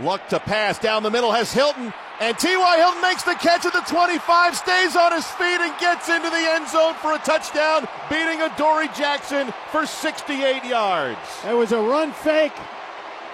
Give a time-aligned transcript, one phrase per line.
[0.00, 2.76] Luck to pass down the middle has Hilton, and T.Y.
[2.78, 6.36] Hilton makes the catch at the 25, stays on his feet, and gets into the
[6.36, 11.18] end zone for a touchdown, beating Adoree Jackson for 68 yards.
[11.46, 12.52] It was a run fake.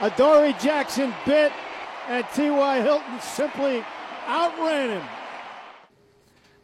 [0.00, 1.52] Adoree Jackson bit,
[2.08, 2.80] and T.Y.
[2.80, 3.84] Hilton simply
[4.26, 5.08] outran him.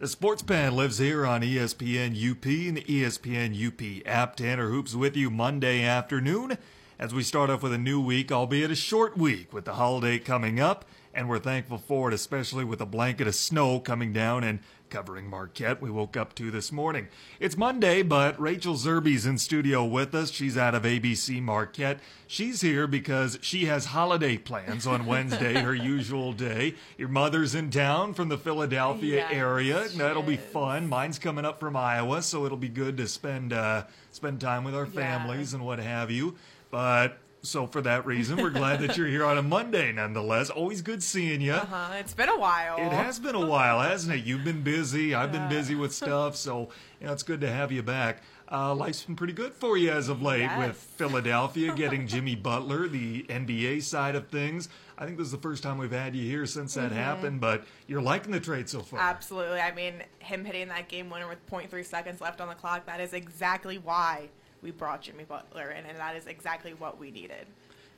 [0.01, 4.35] The Sports Pen lives here on ESPN UP and the ESPN UP app.
[4.35, 6.59] Tanner Hoops with you Monday afternoon
[7.03, 10.21] as we start off with a new week, albeit a short week with the holiday
[10.21, 10.85] coming up.
[11.13, 15.29] And we're thankful for it, especially with a blanket of snow coming down and covering
[15.29, 15.83] Marquette.
[15.83, 17.09] We woke up to this morning.
[17.41, 20.31] It's Monday, but Rachel Zerby's in studio with us.
[20.31, 21.99] She's out of ABC Marquette.
[22.29, 26.77] She's here because she has holiday plans on Wednesday, her usual day.
[26.97, 29.89] Your mother's in town from the Philadelphia Yes, area.
[29.89, 30.89] That'll be fun.
[30.89, 34.75] Mine's coming up from Iowa, so it'll be good to spend uh, spend time with
[34.75, 36.37] our families and what have you.
[36.73, 40.49] But so for that reason, we're glad that you're here on a Monday, nonetheless.
[40.49, 41.53] Always good seeing you.
[41.53, 42.77] Uh, it's been a while.
[42.79, 44.25] It has been a while, hasn't it?
[44.25, 45.15] You've been busy.
[45.15, 48.23] I've been busy with stuff, so you know it's good to have you back.
[48.51, 50.59] Uh, life's been pretty good for you as of late Yes.
[50.69, 54.69] with Philadelphia getting Jimmy Butler, the NBA side of things.
[54.99, 56.95] I think this is the first time we've had you here since that Mm-hmm.
[56.99, 58.99] happened, but you're liking the trade so far.
[59.01, 59.61] Absolutely.
[59.61, 63.01] I mean, him hitting that game winner with 0.3 seconds left on the clock, that
[63.01, 64.29] is exactly why
[64.63, 67.47] we brought Jimmy Butler in, and that is exactly what we needed.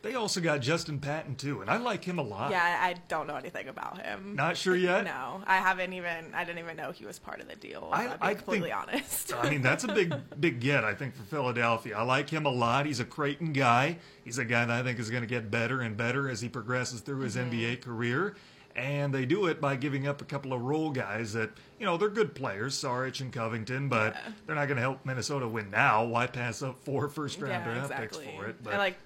[0.03, 2.51] They also got Justin Patton too, and I like him a lot.
[2.51, 4.34] Yeah, I don't know anything about him.
[4.37, 5.05] Not sure yet.
[5.15, 6.35] No, I haven't even.
[6.35, 7.89] I didn't even know he was part of the deal.
[7.91, 9.33] I- I, will be I completely think- honest.
[9.35, 11.97] I mean, that's a big, big get, I think, for Philadelphia.
[11.97, 12.85] I like him a lot.
[12.85, 13.97] He's a Creighton guy.
[14.25, 16.51] He's a guy that I think is going to get better and better as he
[16.51, 17.51] progresses through his Mm-hmm.
[17.53, 18.35] NBA career.
[18.77, 21.97] And they do it by giving up a couple of role guys that, you know,
[21.97, 24.33] they're good players, Saric and Covington, but Yeah.
[24.47, 26.05] they're not going to help Minnesota win now.
[26.05, 28.25] Why pass up four first round yeah, draft exactly.
[28.27, 28.56] picks for it?
[28.64, 28.97] But And like,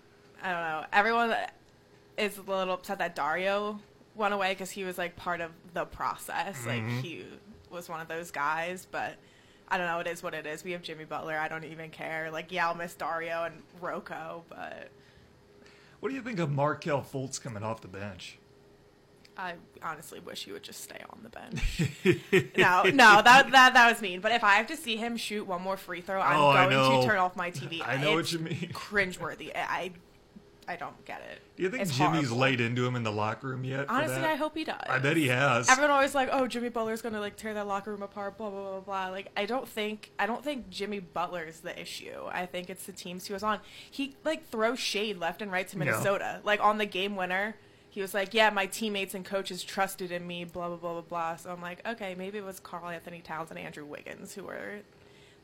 [0.43, 0.85] I don't know.
[0.93, 1.35] Everyone
[2.17, 3.79] is a little upset that Dario
[4.15, 6.65] went away because he was like part of the process.
[6.65, 6.69] Mm-hmm.
[6.95, 7.27] Like he
[7.71, 9.17] was one of those guys, but.
[9.71, 9.99] I don't know.
[9.99, 10.65] It is what it is.
[10.65, 11.37] We have Jimmy Butler.
[11.37, 12.31] I don't even care.
[12.31, 14.89] Like, yeah, I'll miss Dario and Rocco, but
[16.01, 18.39] what do you think of Markelle Fultz coming off the bench?
[19.39, 19.55] I
[19.85, 22.53] honestly wish he would just stay on the bench.
[22.57, 24.21] no, no, that that that was mean.
[24.21, 27.01] But if I have to see him shoot one more free throw, I'm Oh, going
[27.03, 27.81] to turn off my TV.
[27.87, 28.71] I know what you mean.
[28.75, 29.53] Cringeworthy.
[29.55, 29.93] I,
[30.67, 31.41] I don't get it.
[31.57, 32.37] Do you think It's Jimmy's horrible.
[32.37, 33.87] laid into him in the locker room yet?
[33.89, 34.17] Honestly.
[34.25, 34.81] I hope he does.
[34.89, 35.69] I bet he has.
[35.71, 38.71] Everyone always like, oh, Jimmy Butler's gonna like tear that locker room apart, blah blah
[38.73, 39.09] blah blah.
[39.09, 42.25] Like, I don't think I don't think Jimmy Butler's the issue.
[42.33, 43.61] I think it's the teams he was on.
[43.89, 45.79] He like throws shade left and right to.
[45.79, 46.41] Minnesota.
[46.43, 47.55] Like on the game winner,
[47.91, 51.03] he was like, yeah, my teammates and coaches trusted in me, blah blah blah blah
[51.03, 51.37] blah.
[51.37, 54.81] So I'm like, okay, maybe it was Karl-Anthony Towns and Andrew Wiggins who were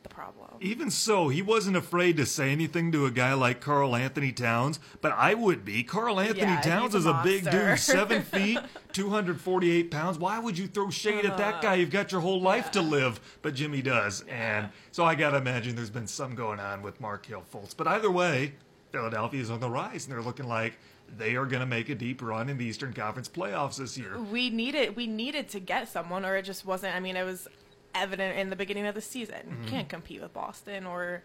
[0.05, 0.51] the problem.
[0.61, 5.13] Even so, he wasn't afraid to say anything to a guy like Karl-Anthony Towns, but
[5.13, 5.83] I would be.
[5.83, 8.61] Carl Anthony Yeah, Towns he's is a a big dude, seven feet,
[8.93, 10.19] 248 pounds.
[10.19, 11.63] Why would you throw shade at that uh-huh.
[11.63, 11.75] guy?
[11.77, 14.23] You've got your whole life to live, but Jimmy does.
[14.29, 17.75] And so I got to imagine there's been some going on with Markelle Fultz.
[17.77, 18.53] But either way,
[18.93, 20.79] Philadelphia is on the rise, and they're looking like
[21.19, 24.19] they are going to make a deep run in the Eastern Conference playoffs this year.
[24.19, 27.47] we needed we needed to get someone or it just wasn't i mean it was
[27.95, 29.63] evident in the beginning of the season Mm-hmm.
[29.65, 31.23] you can't compete with boston or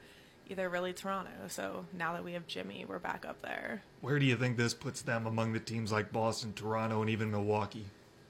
[0.50, 4.26] either really toronto so now that we have jimmy we're back up there Where do
[4.26, 7.86] you think this puts them among the teams like Boston, Toronto, and even Milwaukee?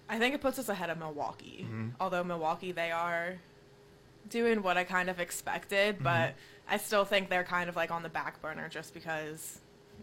[0.09, 1.89] i think it puts us ahead of milwaukee Mm-hmm.
[1.99, 3.35] although milwaukee they are
[4.29, 6.03] doing what i kind of expected Mm-hmm.
[6.03, 6.35] but
[6.69, 9.59] i still think they're kind of like on the back burner just because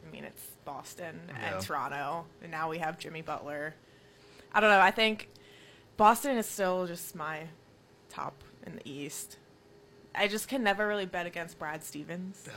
[0.06, 1.54] i mean it's boston Yeah.
[1.56, 3.74] and toronto and now we have jimmy butler
[4.52, 5.28] i don't know i think
[5.96, 7.42] boston is still just my
[8.08, 8.34] top
[8.66, 9.38] in the east
[10.14, 12.48] i just can never really bet against brad stevens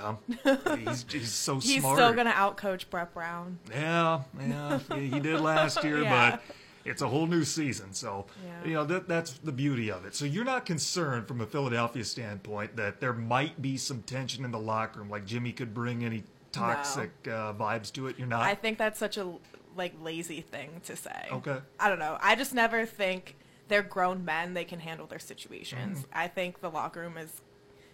[0.46, 1.98] Yeah, he's, he's so he's smart.
[1.98, 6.32] still gonna outcoach brett brown Yeah, yeah, he did last year, Yeah.
[6.32, 6.42] but
[6.86, 7.94] it's a whole new season.
[7.94, 8.64] So, Yeah.
[8.70, 10.16] you know, that that's the beauty of it.
[10.16, 14.52] So you're not concerned from a Philadelphia standpoint that there might be some tension in
[14.52, 18.18] the locker room, like Jimmy could bring any toxic uh, vibes to it.
[18.18, 18.44] You're not.
[18.44, 19.32] I think that's such a
[19.76, 21.28] like lazy thing to say.
[21.32, 21.58] Okay.
[21.80, 22.18] I don't know.
[22.22, 23.36] I just never think
[23.68, 24.54] they're grown men.
[24.54, 26.00] They can handle their situations.
[26.00, 26.12] Mm-hmm.
[26.14, 27.42] I think the locker room is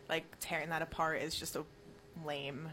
[0.09, 1.63] like tearing that apart is just a
[2.25, 2.69] lame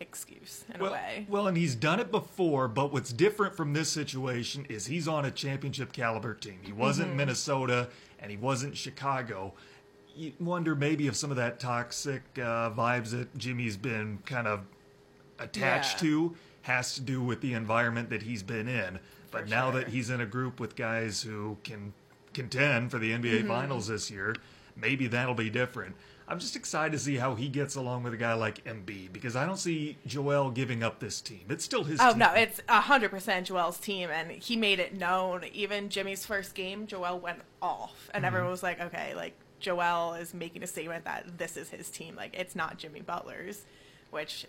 [0.00, 1.26] excuse in well, a way.
[1.28, 5.24] well, and he's done it before, but what's different from this situation is he's on
[5.24, 6.58] a championship caliber team.
[6.62, 7.16] He wasn't Mm-hmm.
[7.18, 7.88] Minnesota
[8.18, 9.54] and he wasn't Chicago.
[10.16, 14.60] You wonder maybe if some of that toxic uh, vibes that Jimmy's been kind of
[15.40, 16.08] attached Yeah.
[16.10, 18.98] to has to do with the environment that he's been in.
[19.30, 19.80] But For now sure.
[19.80, 21.92] that he's in a group with guys who can
[22.34, 23.48] contend for the NBA Mm-hmm.
[23.48, 24.36] Finals this year,
[24.76, 25.96] maybe that'll be different.
[26.28, 29.34] I'm just excited to see how he gets along with a guy like Embiid because
[29.34, 31.40] I don't see Joel giving up this team.
[31.48, 32.18] It's still his Oh team.
[32.20, 35.44] no, it's hundred percent Joel's team, and he made it known.
[35.52, 40.32] Even Jimmy's first game, Joel went off, and everyone was like, "Okay, like Joel is
[40.32, 42.14] making a statement that this is his team.
[42.14, 43.64] Like it's not Jimmy Butler's,"
[44.12, 44.46] which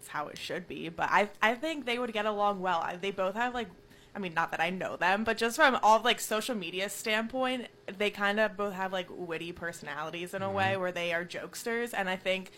[0.00, 0.88] it's how it should be.
[0.88, 2.80] But I I think they would get along well.
[2.80, 3.68] I, they both have like.
[4.12, 7.68] I mean, not that I know them, but just from all like social media standpoint,
[7.96, 10.80] they kind of both have like witty personalities in a way mm-hmm.
[10.80, 12.50] where they are jokesters, and I think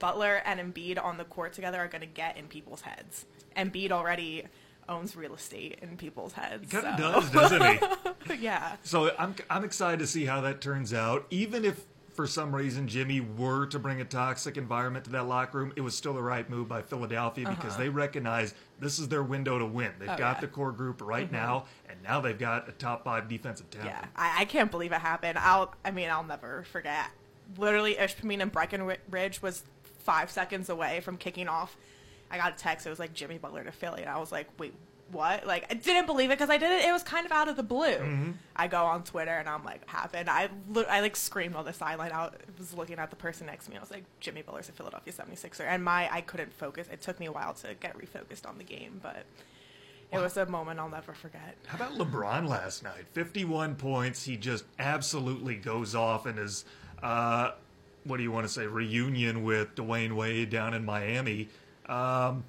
[0.00, 3.26] Butler and Embiid on the court together are going to get in people's heads.
[3.56, 4.44] Embiid already
[4.88, 6.64] owns real estate in people's heads.
[6.64, 7.78] He kind of so- does, doesn't
[8.26, 8.34] he?
[8.42, 8.74] yeah.
[8.82, 11.26] So I'm I'm excited to see how that turns out.
[11.30, 11.84] Even if
[12.18, 15.82] for some reason Jimmy were to bring a toxic environment to that locker room, it
[15.82, 19.64] was still the right move by Philadelphia because they recognize this is their window to
[19.64, 19.92] win.
[20.00, 20.16] They've Uh-huh.
[20.16, 20.32] Oh, got yeah.
[20.32, 20.40] Mm-hmm.
[20.40, 23.90] the core group right now, and now they've got a top five defensive talent.
[23.90, 25.38] Yeah, I, I can't believe it happened.
[25.38, 27.06] I'll, I mean, I'll never forget.
[27.56, 29.62] Literally, Ishpeming and Breckenridge was
[30.00, 31.76] five seconds away from kicking off.
[32.32, 32.84] I got a text.
[32.84, 34.74] It was like Jimmy Butler to Philly, and I was like, wait,
[35.10, 35.46] what?
[35.46, 36.84] Like, I didn't believe it because I did it.
[36.84, 37.86] It was kind of out of the blue.
[37.86, 38.30] Mm-hmm.
[38.56, 40.28] I go on Twitter and I'm like, happened.
[40.28, 40.50] I,
[40.88, 42.12] I like screamed on the sideline.
[42.12, 43.76] I was looking at the person next to me.
[43.76, 45.64] I was like, Jimmy Butler's a Philadelphia 76er.
[45.66, 46.88] And my, I couldn't focus.
[46.92, 49.24] It took me a while to get refocused on the game, but
[50.12, 51.56] it was a moment I'll never forget.
[51.66, 53.06] How about LeBron last night?
[53.12, 54.24] 51 points.
[54.24, 56.64] He just absolutely goes off in his,
[57.02, 57.52] uh,
[58.04, 61.48] what do you want to say, reunion with Dwyane Wade down in Miami.
[61.86, 62.44] Um,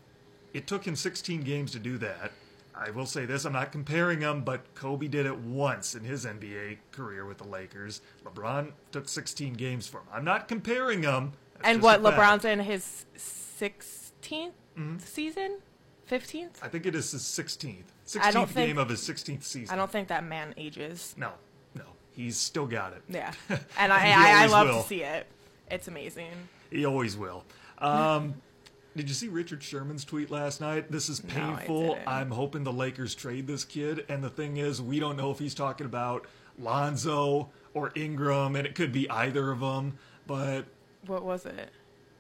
[0.54, 2.32] it took him 16 games to do that.
[2.82, 6.26] I will say this I'm not comparing them, but Kobe did it once in his
[6.26, 8.02] NBA career with the Lakers.
[8.26, 10.06] LeBron took 16 games for him.
[10.14, 11.34] I'm not comparing them.
[11.64, 12.02] And what.
[12.02, 14.98] LeBron's in his 16th Mm-hmm.
[15.00, 15.58] season,
[16.10, 16.52] 15th.
[16.62, 17.84] I think it is his 16th.
[18.08, 19.74] 16th I think- game of his 16th season.
[19.74, 21.14] I don't think that man ages.
[21.18, 21.32] No,
[21.76, 21.84] no.
[22.14, 23.02] He's still got it.
[23.10, 23.34] Yeah,
[23.78, 24.82] and I I, I love will.
[24.82, 25.28] to see it.
[25.70, 26.32] It's amazing.
[26.72, 27.44] He always will.
[27.80, 28.36] Um,
[28.96, 30.92] did you see Richard Sherman's tweet last night?
[30.92, 31.96] This is painful.
[31.96, 32.08] didn't.
[32.08, 34.06] I'm hoping the Lakers trade this kid.
[34.10, 36.26] And the thing is, we don't know if he's talking about
[36.58, 39.98] Lonzo or Ingram, and it could be either of them.
[40.28, 40.66] But
[41.06, 41.70] What was it?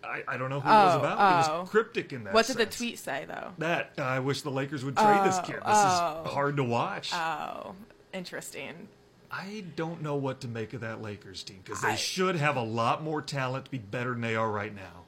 [0.03, 1.13] I, I don't know who it was Oh, about.
[1.47, 1.59] It oh.
[1.61, 2.33] was cryptic in that.
[2.33, 3.51] What did the tweet say though?
[3.57, 5.55] That uh, I wish the Lakers would trade this Oh, kid.
[5.55, 6.21] This oh.
[6.25, 7.11] is hard to watch.
[7.13, 7.75] Oh,
[8.13, 8.87] interesting.
[9.31, 12.55] I don't know what to make of that Lakers team because they I- should have
[12.55, 15.03] a lot more talent to be better than they are right now.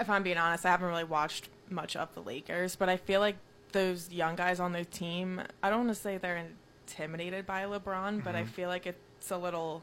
[0.00, 3.20] If I'm being honest, I haven't really watched much of the Lakers, but I feel
[3.20, 3.36] like
[3.72, 5.40] those young guys on their team.
[5.62, 6.44] I don't want to say they're
[6.86, 8.36] intimidated by LeBron, but Mm-hmm.
[8.36, 9.82] I feel like it's a little.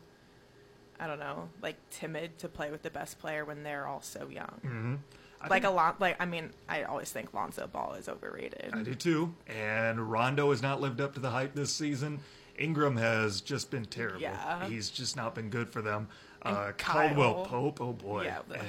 [1.00, 4.28] I don't know, like timid to play with the best player when they're all so
[4.30, 4.62] young.
[4.64, 4.96] Mm-hmm.
[5.42, 8.70] Like think- a lot, like I mean, I always think Lonzo Ball is overrated.
[8.74, 9.34] I do too.
[9.48, 12.20] And Rondo has not lived up to the hype this season.
[12.60, 14.22] Ingram has just been terrible.
[14.22, 14.68] Yeah.
[14.68, 16.08] He's just not been good for them.
[16.44, 17.08] And Uh, Kyle.
[17.10, 18.26] Caldwell Pope, oh boy.
[18.26, 18.68] Yeah, the- and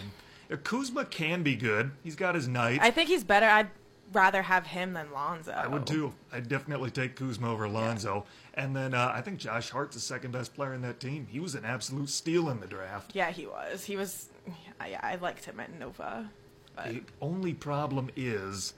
[0.56, 1.92] Kuzma can be good.
[2.02, 2.80] He's got his night.
[2.82, 3.46] I think he's better.
[3.46, 3.70] I'd
[4.12, 5.52] rather have him than Lonzo.
[5.52, 6.12] I would too.
[6.32, 8.24] I'd definitely take Kuzma over Lonzo.
[8.54, 11.26] And then uh, I think Josh Hart's the second best player in that team.
[11.30, 13.12] He was an absolute steal in the draft.
[13.14, 13.84] Yeah, he was.
[13.84, 14.28] He was.
[14.46, 16.30] Yeah, I liked him at Nova.
[16.76, 18.74] But The only problem is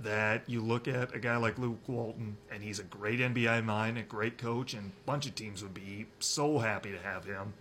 [0.00, 3.96] that you look at a guy like Luke Walton, and he's a great NBA mind,
[3.96, 7.54] a great coach, and a bunch of teams would be so happy to have him.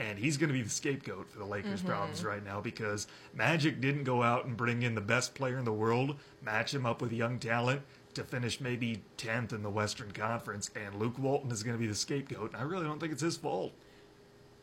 [0.00, 1.88] And he's going to be the scapegoat for the Lakers' mm-hmm.
[1.88, 5.64] problems right now because Magic didn't go out and bring in the best player in
[5.64, 7.82] the world, match him up with young talent
[8.14, 10.70] to finish maybe 10th in the Western Conference.
[10.76, 12.52] And Luke Walton is going to be the scapegoat.
[12.52, 13.72] And I really don't think it's his fault.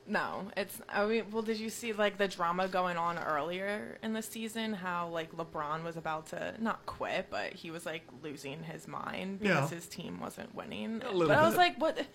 [0.08, 0.80] no, it's.
[0.88, 4.74] I mean, well, did you see like the drama going on earlier in the season?
[4.74, 9.40] How like LeBron was about to not quit, but he was like losing his mind
[9.40, 9.76] because Yeah.
[9.76, 11.02] his team wasn't winning.
[11.04, 12.06] A little but I was like, what?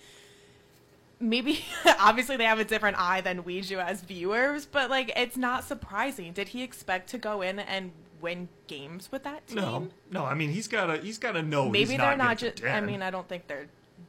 [1.21, 1.63] Maybe
[2.01, 5.65] obviously they have a different eye than we do as viewers, but like it's not
[5.65, 6.33] surprising.
[6.33, 9.57] Did he expect to go in and win games with that team?
[9.57, 10.25] No, no.
[10.25, 11.69] I mean, he's got to he's got to know.
[11.69, 12.65] Maybe they're not, not just.
[12.65, 13.69] I mean, I don't think they're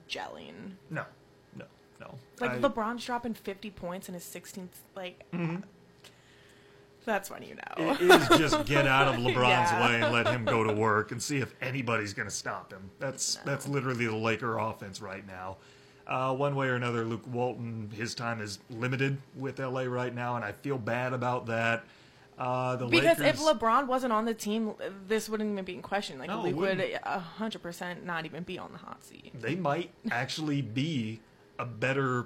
[0.10, 0.74] gelling.
[0.90, 1.04] no,
[1.56, 1.66] no,
[2.00, 2.16] no.
[2.40, 4.68] Like I- LeBron's dropping 50 points in his 16th.
[4.96, 5.58] Like, mm-hmm.
[7.06, 7.92] that's when you know.
[7.94, 9.88] It is just get out of LeBron's Yeah.
[9.88, 12.90] way and let him go to work and see if anybody's going to stop him.
[13.00, 15.58] That's that's literally the Laker offense right now.
[16.08, 20.36] Uh, one way or another, Luke Walton, his time is limited with LA right now,
[20.36, 21.84] and I feel bad about that.
[22.38, 24.74] Uh, the because Lakers, if LeBron wasn't on the team,
[25.08, 26.18] this wouldn't even be in question.
[26.18, 27.04] Like, No, Luke would wouldn't.
[27.04, 29.32] 100% not even be on the hot seat.
[29.40, 31.20] they might actually be
[31.60, 32.26] a better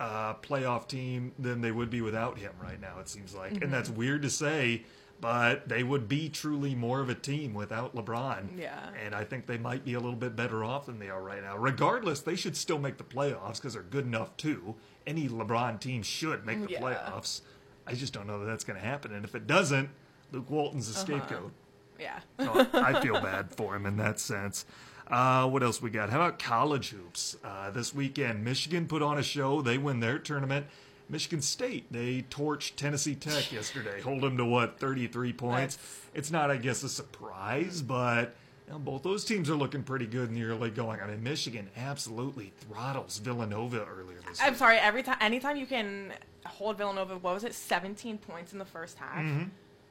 [0.00, 2.98] uh, playoff team than they would be without him right now.
[2.98, 4.82] It seems like, and that's weird to say,
[5.24, 8.58] but they would be truly more of a team without LeBron.
[8.58, 8.78] Yeah.
[9.02, 11.42] And I think they might be a little bit better off than they are right
[11.42, 11.56] now.
[11.56, 14.74] Regardless, they should still make the playoffs because they're good enough too.
[15.06, 16.80] Any LeBron team should make the Yeah.
[16.82, 17.40] playoffs.
[17.86, 19.14] I just don't know that that's going to happen.
[19.14, 19.88] And if it doesn't,
[20.30, 21.00] Luke Walton's a Uh-huh.
[21.06, 21.52] scapegoat.
[21.98, 22.20] Yeah.
[22.38, 24.66] So I feel bad for him in that sense.
[25.08, 26.10] Uh, what else we got?
[26.10, 27.38] How about college hoops?
[27.42, 29.62] Uh, this weekend, Michigan put on a show.
[29.62, 30.66] They win their tournament.
[31.08, 35.76] Michigan State, they torched Tennessee Tech yesterday, hold them to what, 33 points?
[35.76, 38.34] That's- It's not, I guess, a surprise, but
[38.66, 41.00] you know, both those teams are looking pretty good in the early going.
[41.00, 44.58] I mean, Michigan absolutely throttles Villanova earlier this I'm week.
[44.58, 44.78] sorry.
[44.78, 46.14] Every time, anytime you can
[46.46, 49.18] hold Villanova, what was it, 17 points in the first half?
[49.22, 49.44] Mm-hmm.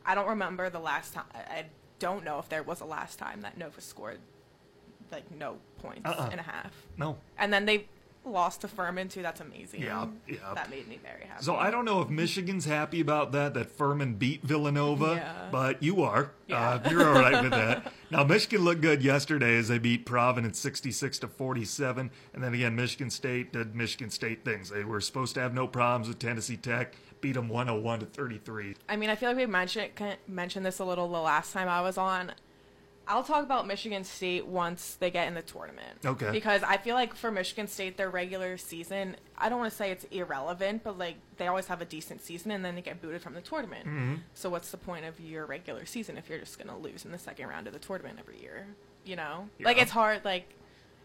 [0.05, 1.25] I don't remember the last time.
[1.35, 1.65] I
[1.99, 4.17] don't know if there was a last time that Nova scored
[5.11, 6.29] like no points Uh-uh.
[6.31, 6.71] and a half.
[6.97, 7.17] No.
[7.37, 7.85] And then they
[8.25, 9.21] lost to Furman too.
[9.21, 9.81] That's amazing.
[9.81, 10.37] Yeah, yeah.
[10.55, 11.43] That made me very happy.
[11.43, 15.49] So I don't know if Michigan's happy about that, that Furman beat Villanova, Yeah.
[15.51, 16.31] but you are.
[16.47, 16.69] Yeah.
[16.83, 17.91] Uh, you're all right with that.
[18.13, 22.11] Now, Michigan looked good yesterday as they beat Providence 66 to 47.
[22.35, 24.69] And then again, Michigan State did Michigan State things.
[24.69, 28.75] They were supposed to have no problems with Tennessee Tech, beat them 101 to 33.
[28.87, 29.89] I mean, I feel like we mentioned
[30.27, 32.33] mentioned this a little the last time I was on.
[33.07, 35.99] I'll talk about Michigan State once they get in the tournament.
[36.05, 36.31] Okay.
[36.31, 39.91] Because I feel like for Michigan State, their regular season, I don't want to say
[39.91, 43.21] it's irrelevant, but like they always have a decent season and then they get booted
[43.21, 43.85] from the tournament.
[43.85, 44.15] Mm-hmm.
[44.33, 47.11] So what's the point of your regular season if you're just going to lose in
[47.11, 48.67] the second round of the tournament every year?
[49.05, 49.49] You know?
[49.59, 50.23] Like it's hard.
[50.23, 50.53] Like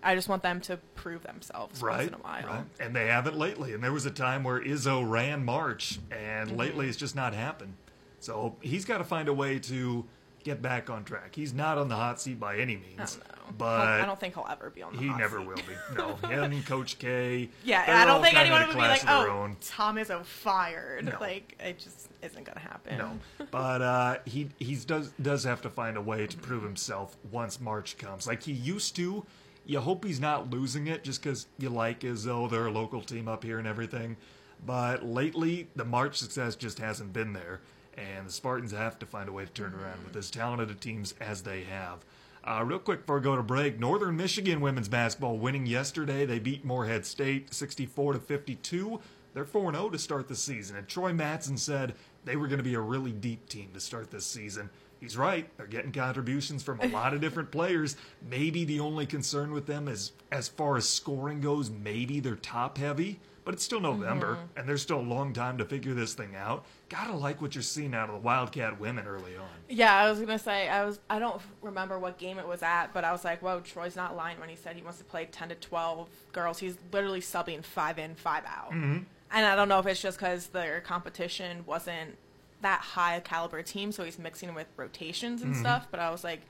[0.00, 2.46] I just want them to prove themselves Right, once in a while.
[2.46, 2.64] right.
[2.78, 3.72] And they haven't lately.
[3.72, 6.56] And there was a time where Izzo ran March, and Mm-hmm.
[6.58, 7.74] lately it's just not happened.
[8.20, 10.04] So he's got to find a way to
[10.48, 11.34] get back on track.
[11.34, 13.18] He's not on the hot seat by any means,
[13.56, 15.46] but I don't think he'll ever be on the He hot never seat.
[15.46, 15.96] will be.
[15.96, 17.50] No, him, Coach K.
[17.64, 19.50] Yeah, I don't think anyone would be like, "Oh.
[19.60, 21.18] Tom Izzo fired." No.
[21.20, 22.98] Like it just isn't gonna happen.
[22.98, 23.18] No,
[23.50, 27.60] but uh, he he's does does have to find a way to prove himself once
[27.60, 29.24] March comes, like he used to.
[29.66, 33.28] You hope he's not losing it just because you like Izzo, they're a local team
[33.28, 34.16] up here and everything.
[34.64, 37.60] But lately, the March success just hasn't been there,
[37.98, 40.74] and the Spartans have to find a way to turn around with as talented a
[40.74, 42.04] teams as they have.
[42.44, 46.24] Uh, real quick before we go to break, Northern Michigan women's basketball winning yesterday.
[46.24, 49.00] They beat Moorhead State 64 to 52.
[49.34, 50.76] They're 4 0 to start the season.
[50.76, 54.10] And Troy Mattson said they were going to be a really deep team to start
[54.10, 54.70] this season.
[55.00, 55.48] He's right.
[55.56, 57.96] They're getting contributions from a lot of different players.
[58.28, 62.78] Maybe the only concern with them is as far as scoring goes, maybe they're top
[62.78, 66.36] heavy, but it's still November and there's still a long time to figure this thing
[66.36, 66.66] out.
[66.90, 69.48] Gotta like what you're seeing out of the Wildcat women early on.
[69.70, 71.00] Yeah, I was gonna say I was.
[71.08, 74.14] I don't remember what game it was at, but I was like, "Whoa, Troy's not
[74.14, 76.58] lying when he said he wants to play ten to twelve girls.
[76.58, 78.98] He's literally subbing five in, five out." Mm-hmm.
[79.32, 82.18] And I don't know if it's just because their competition wasn't
[82.60, 85.52] that high caliber team, so he's mixing with rotations Mm-hmm.
[85.52, 85.88] and stuff.
[85.90, 86.42] But I was like,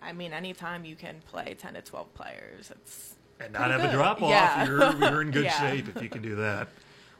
[0.00, 3.90] I mean, anytime you can play ten to twelve players, it's and not Pretty have
[3.90, 4.66] a drop off, Yeah.
[4.66, 5.60] you're, you're in good Yeah.
[5.70, 6.68] shape if you can do that.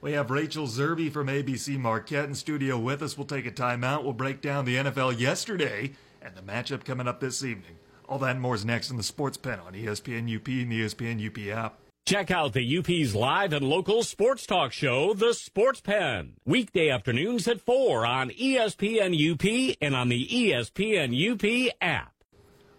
[0.00, 3.16] We have Rachel Zerby from ABC Marquette in studio with us.
[3.16, 4.02] We'll take a timeout.
[4.04, 7.76] We'll break down the NFL yesterday and the matchup coming up this evening.
[8.06, 10.82] All that and more is next in the Sports Pen on ESPN UP and the
[10.82, 11.78] ESPN UP app.
[12.04, 16.34] Check out the UP's live and local sports talk show, The Sports Pen.
[16.44, 22.12] Weekday afternoons at 4 on ESPN UP and on the ESPN UP app.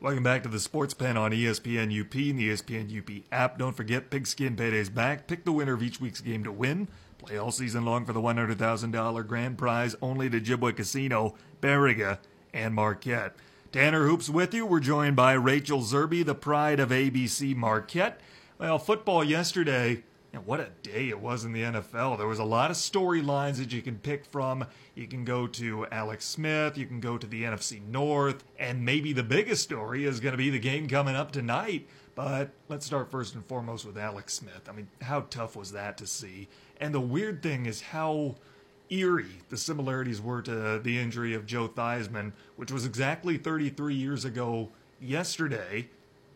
[0.01, 3.57] Welcome back to the Sports Pen on ESPN UP and the ESPN UP app.
[3.57, 5.25] Don't forget Pigskin Payday's back.
[5.25, 6.89] Pick the winner of each week's game to win.
[7.17, 12.19] Play all season long for the $100,000 grand prize only to Ojibwa Casino, Baraga,
[12.53, 13.35] and Marquette.
[13.71, 14.65] Tanner Hoops with you.
[14.65, 18.19] We're joined by Rachel Zerby, the pride of ABC Marquette.
[18.59, 20.03] Well, football yesterday,
[20.35, 22.17] and what a day it was in the NFL.
[22.17, 24.65] There was a lot of storylines that you can pick from.
[24.93, 29.13] You can go to Alex Smith, you can go to the NFC North, and maybe
[29.13, 31.87] the biggest story is going to be the game coming up tonight.
[32.15, 34.67] But let's start first and foremost with Alex Smith.
[34.69, 36.49] I mean, how tough was that to see?
[36.81, 38.35] And the weird thing is how
[38.89, 44.25] eerie the similarities were to the injury of Joe Theismann, which was exactly 33 years
[44.25, 44.69] ago
[45.01, 45.87] yesterday.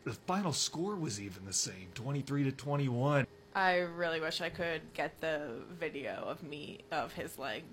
[0.05, 3.27] The final score was even the same 23 to 21.
[3.55, 7.63] I really wish I could get the video of me of his leg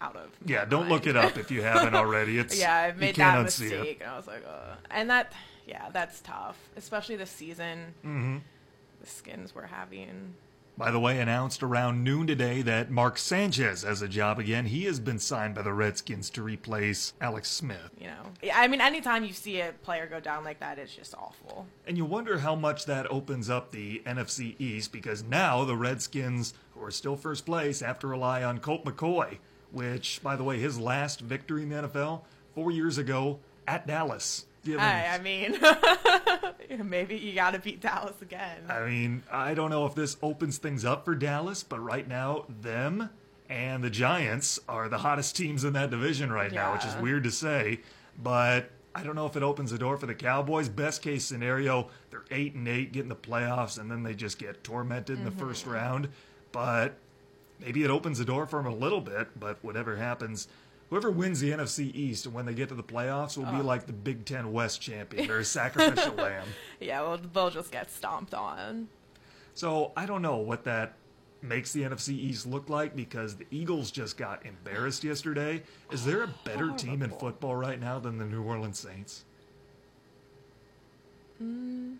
[0.00, 0.30] out of.
[0.44, 2.38] Yeah, don't look it up if you haven't already.
[2.38, 5.32] It's yeah, I've made that mistake, and I was like, uh, and that,
[5.66, 7.94] yeah, that's tough, especially this season.
[8.04, 8.36] Mm-hmm.
[9.00, 10.34] The skins we're having.
[10.78, 14.66] By the way, announced around noon today that Mark Sanchez has a job again.
[14.66, 17.90] He has been signed by the Redskins to replace Alex Smith.
[17.98, 20.94] You know, yeah, I mean, anytime you see a player go down like that, it's
[20.94, 21.66] just awful.
[21.86, 26.52] And you wonder how much that opens up the NFC East because now the Redskins,
[26.74, 29.38] who are still first place, have to rely on Colt McCoy.
[29.72, 32.20] which, by the way, his last victory in the NFL
[32.54, 34.46] four years ago at Dallas.
[34.66, 35.58] Given- I, I mean,
[36.90, 38.64] maybe you got to beat Dallas again.
[38.68, 42.46] I mean, I don't know if this opens things up for Dallas, but right now,
[42.48, 43.10] them
[43.48, 47.22] and the Giants are the hottest teams in that division right now, which is weird
[47.24, 47.80] to say.
[48.20, 50.68] But I don't know if it opens the door for the Cowboys.
[50.68, 54.64] Best case scenario, they're eight and eight, getting the playoffs, and then they just get
[54.64, 55.74] tormented in the first mm-hmm.
[55.74, 56.08] round.
[56.50, 56.94] But
[57.60, 59.28] maybe it opens the door for them a little bit.
[59.38, 60.48] But whatever happens.
[60.90, 63.64] Whoever wins the NFC East and when they get to the playoffs will be oh.
[63.64, 65.26] like the Big Ten West champion.
[65.26, 66.46] They're a sacrificial lamb.
[66.80, 68.88] yeah, well, they'll just get stomped on.
[69.54, 70.94] So I don't know what that
[71.42, 75.62] makes the NFC East look like because the Eagles just got embarrassed yesterday.
[75.90, 79.24] Is there a better team in football right now than the New Orleans Saints?
[81.42, 81.96] Mm,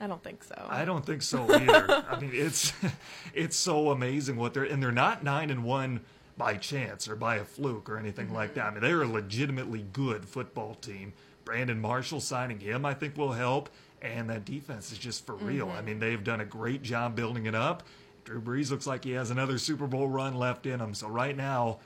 [0.00, 0.54] I don't think so.
[0.68, 2.04] I don't think so either.
[2.08, 2.72] I mean, it's
[3.34, 6.00] it's so amazing what they're and they're not nine and one
[6.36, 8.66] by chance or by a fluke or anything like that.
[8.66, 11.12] I mean, they're a legitimately good football team.
[11.44, 13.70] Brandon Marshall signing him, I think, will help.
[14.02, 15.68] And that defense is just for real.
[15.68, 15.86] I mm-hmm.
[15.86, 17.82] mean, they've done a great job building it up.
[18.24, 20.94] Drew Brees looks like he has another Super Bowl run left in him.
[20.94, 21.78] So right now,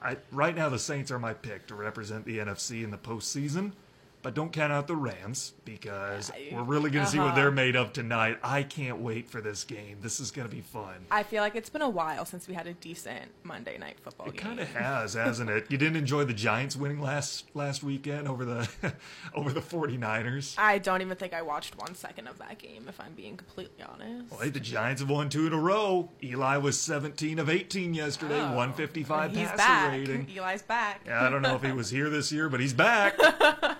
[0.00, 3.72] I, right now the Saints are my pick to represent the NFC in the postseason.
[4.22, 7.36] But don't count out the Rams because we're really going to see what Uh-huh.
[7.36, 8.38] they're made of tonight.
[8.42, 9.96] I can't wait for this game.
[10.02, 11.06] This is going to be fun.
[11.10, 14.26] I feel like it's been a while since we had a decent Monday night football
[14.28, 14.40] It game.
[14.40, 15.66] It kind of has, hasn't it?
[15.70, 18.68] You didn't enjoy the Giants winning last last weekend over the
[19.34, 20.54] over the 49ers.
[20.58, 23.82] I don't even think I watched one second of that game, if I'm being completely
[23.84, 24.30] honest.
[24.30, 26.10] Well, hey, the Giants have won two in a row.
[26.22, 28.54] Eli was 17 of 18 yesterday, Oh.
[28.54, 29.92] 155 He's passer back.
[29.92, 30.26] rating.
[30.36, 31.00] Eli's back.
[31.06, 33.16] Yeah, I don't know if he was here this year, but he's back.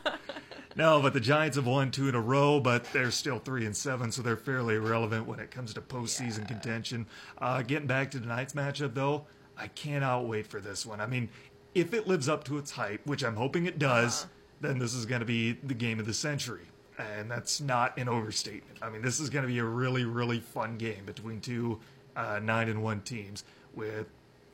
[0.77, 3.77] no, but the Giants have won two in a row, but they're still three and
[3.77, 7.07] seven, so they're fairly irrelevant when it comes to postseason contention.
[7.39, 11.01] Uh, getting back to tonight's matchup, though, I cannot wait for this one.
[11.01, 11.29] I mean,
[11.75, 14.27] if it lives up to its hype, which I'm hoping it does,
[14.61, 16.67] then this is going to be the game of the century.
[16.99, 18.79] And that's not an overstatement.
[18.83, 21.81] I mean, this is going to be a really, really fun game between two
[22.15, 24.07] uh, nine and one teams with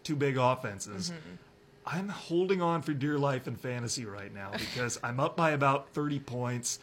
[0.05, 1.13] two big offenses.
[1.87, 5.91] I'm holding on for dear life in fantasy right now because I'm up by about
[5.91, 6.81] 30 points.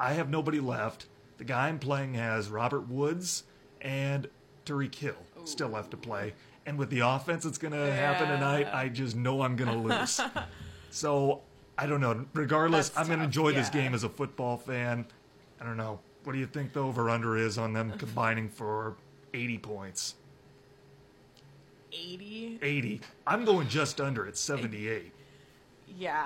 [0.00, 1.06] I have nobody left.
[1.38, 3.44] The guy I'm playing has Robert Woods
[3.80, 4.28] and
[4.66, 5.14] Tyreek Hill
[5.44, 6.34] still left to play.
[6.66, 9.78] And with the offense that's going to happen tonight, I just know I'm going to
[9.96, 10.20] lose.
[10.90, 11.42] so
[11.78, 12.26] I don't know.
[12.34, 15.06] Regardless, That's I'm going to enjoy this game as a football fan.
[15.60, 16.00] I don't know.
[16.24, 18.96] What do you think the over under is on them combining for
[19.34, 20.14] 80 points?
[21.92, 22.58] 80?
[22.62, 23.00] 80.
[23.26, 25.12] I'm going just under at 78.
[25.98, 26.16] Yeah,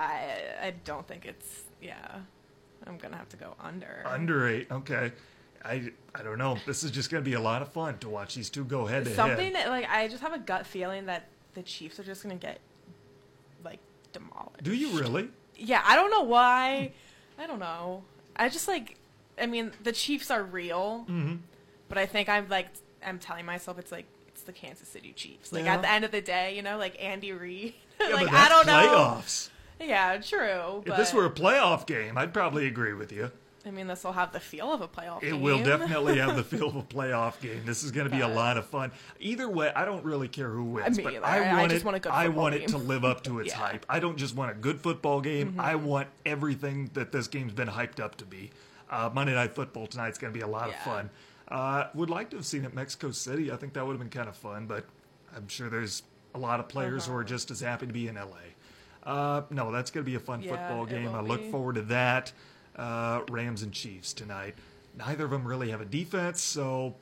[0.62, 1.62] I, I don't think it's.
[1.82, 1.96] Yeah.
[2.86, 4.02] I'm going to have to go under.
[4.06, 4.70] Under eight.
[4.70, 5.10] Okay.
[5.64, 6.56] I, I don't know.
[6.66, 8.86] This is just going to be a lot of fun to watch these two go
[8.86, 9.66] head to Something head.
[9.66, 12.46] that, like, I just have a gut feeling that the Chiefs are just going to
[12.46, 12.60] get,
[13.64, 13.80] like,
[14.12, 14.62] demolished.
[14.62, 15.28] Do you really?
[15.56, 16.92] Yeah, I don't know why.
[17.38, 18.04] I don't know.
[18.36, 18.96] I just, like,
[19.40, 21.36] I mean, the Chiefs are real, Mm-hmm.
[21.88, 22.68] but I think I'm, like,
[23.04, 24.06] I'm telling myself it's, like,
[24.46, 25.52] the Kansas City Chiefs.
[25.52, 25.74] Like, Yeah.
[25.74, 27.74] at the end of the day, you know, like Andy Reid.
[28.00, 28.72] Yeah, like, but that's I don't know.
[28.94, 29.48] playoffs.
[29.80, 30.82] Yeah, true.
[30.86, 33.30] If this were a playoff game, I'd probably agree with you.
[33.64, 35.30] I mean, this will have the feel of a playoff game.
[35.30, 35.40] It game.
[35.42, 37.62] will definitely have the feel of a playoff game.
[37.64, 38.92] This is going to be a lot of fun.
[39.18, 41.24] Either way, I don't really care who wins, Me but either.
[41.26, 41.84] I I want just it.
[41.86, 43.56] want a good I football want it to live up to its Yeah.
[43.56, 43.86] hype.
[43.88, 45.56] I don't just want a good football game.
[45.58, 45.84] I Mm-hmm.
[45.86, 48.50] want everything that this game's been hyped up to be.
[48.88, 51.10] Uh, Monday Night Football tonight's going to be a lot of fun.
[51.48, 53.52] Uh, would like to have seen it Mexico City.
[53.52, 54.84] I think that would have been kind of fun, but
[55.34, 56.02] I'm sure there's
[56.34, 57.28] a lot of players who are Uh-huh.
[57.28, 58.38] just as happy to be in LA.
[59.04, 61.14] Uh, no, that's going to be a fun Yeah, football game.
[61.14, 61.50] I look be.
[61.50, 62.32] forward to that.
[62.74, 64.54] Uh, Rams and Chiefs tonight.
[64.96, 66.96] Neither of them really have a defense, so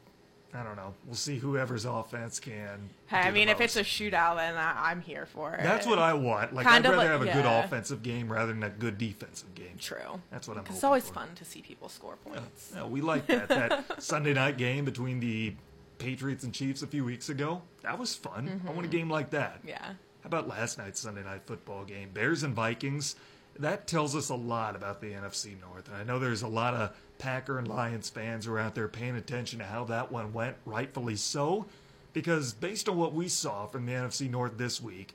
[0.54, 0.94] I don't know.
[1.04, 2.88] We'll see whoever's offense can.
[3.06, 5.62] Hey, I mean, if it's a shootout, then I, I'm here for it.
[5.62, 6.54] that's what I want.
[6.54, 9.52] Like Kind I'd rather like- have a good offensive game rather than a good defensive
[9.54, 9.76] game.
[9.78, 10.20] True.
[10.30, 10.64] That's what I'm.
[10.66, 11.14] It's always for.
[11.14, 12.72] fun to see people score points.
[12.74, 13.48] Yeah, we like that.
[13.48, 15.54] That Sunday night game between the
[15.98, 17.62] Patriots and Chiefs a few weeks ago.
[17.82, 18.62] That was fun.
[18.64, 18.96] I want a mm-hmm.
[18.96, 19.60] game like that.
[19.66, 19.82] Yeah.
[19.82, 22.10] How about last night's Sunday night football game?
[22.14, 23.16] Bears and Vikings.
[23.58, 25.88] That tells us a lot about the NFC North.
[25.88, 29.16] And I know there's a lot of Packer and Lions fans are out there paying
[29.16, 31.64] attention to how that one went, rightfully so.
[32.12, 35.14] Because based on what we saw from the NFC North this week,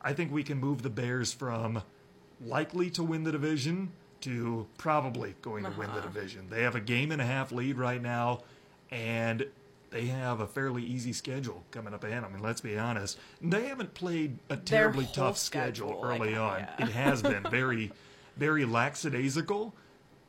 [0.00, 1.82] I think we can move the Bears from
[2.40, 3.90] likely to win the division
[4.20, 6.02] to probably going to win the uh-huh.
[6.02, 6.46] division.
[6.48, 8.42] They have a game and a half lead right now,
[8.92, 9.44] and
[9.90, 12.22] they have a fairly easy schedule coming up ahead.
[12.22, 13.18] I mean, let's be honest.
[13.42, 16.60] They haven't played a terribly tough schedule, schedule, early like, on.
[16.60, 16.86] yeah.
[16.86, 17.90] It has been very,
[18.36, 19.74] very lackadaisical.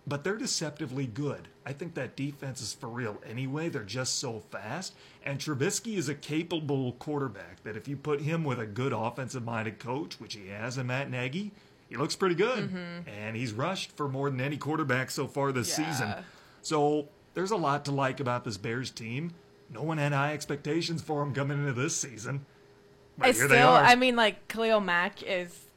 [0.10, 1.48] But they're deceptively good.
[1.65, 3.69] I think that defense is for real anyway.
[3.69, 4.95] They're just so fast.
[5.24, 9.45] And Trubisky is a capable quarterback that if you put him with a good offensive
[9.45, 11.52] minded coach, which he has in Matt Nagy,
[11.88, 12.69] he looks pretty good.
[12.69, 13.10] Mm-hmm.
[13.10, 15.91] And he's rushed for more than any quarterback so far this Yeah.
[15.91, 16.13] season.
[16.62, 19.34] So there's a lot to like about this Bears team.
[19.72, 22.45] No one had high expectations for him coming into this season.
[23.17, 23.84] But here still, they are.
[23.84, 25.67] I mean, like Khalil Mack is,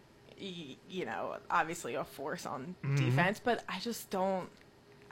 [0.89, 2.97] you know, obviously a force on Mm-hmm.
[2.97, 4.49] defense, but I just don't.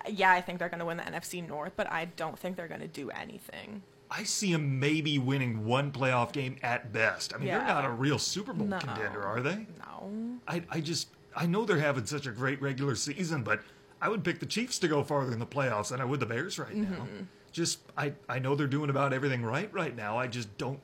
[0.09, 2.69] Yeah, I think they're going to win the NFC North, but I don't think they're
[2.69, 3.83] going to do anything.
[4.11, 7.35] I see them maybe winning one playoff game at best.
[7.35, 8.79] I mean, they're not a real Super Bowl No.
[8.79, 9.67] contender, are they?
[9.79, 10.11] No.
[10.49, 13.61] I, I just I know they're having such a great regular season, but
[14.03, 16.27] I would pick the Chiefs to go farther in the playoffs than I would the
[16.27, 16.89] Bears right now.
[16.89, 17.25] Mm-hmm.
[17.53, 20.17] Just I I know they're doing about everything right right now.
[20.19, 20.81] I just don't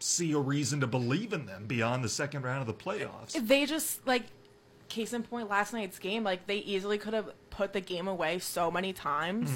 [0.00, 3.32] see a reason to believe in them beyond the second round of the playoffs.
[3.32, 4.24] They just like
[4.88, 8.38] case in point last night's game, like they easily could have put the game away
[8.38, 9.50] so many times,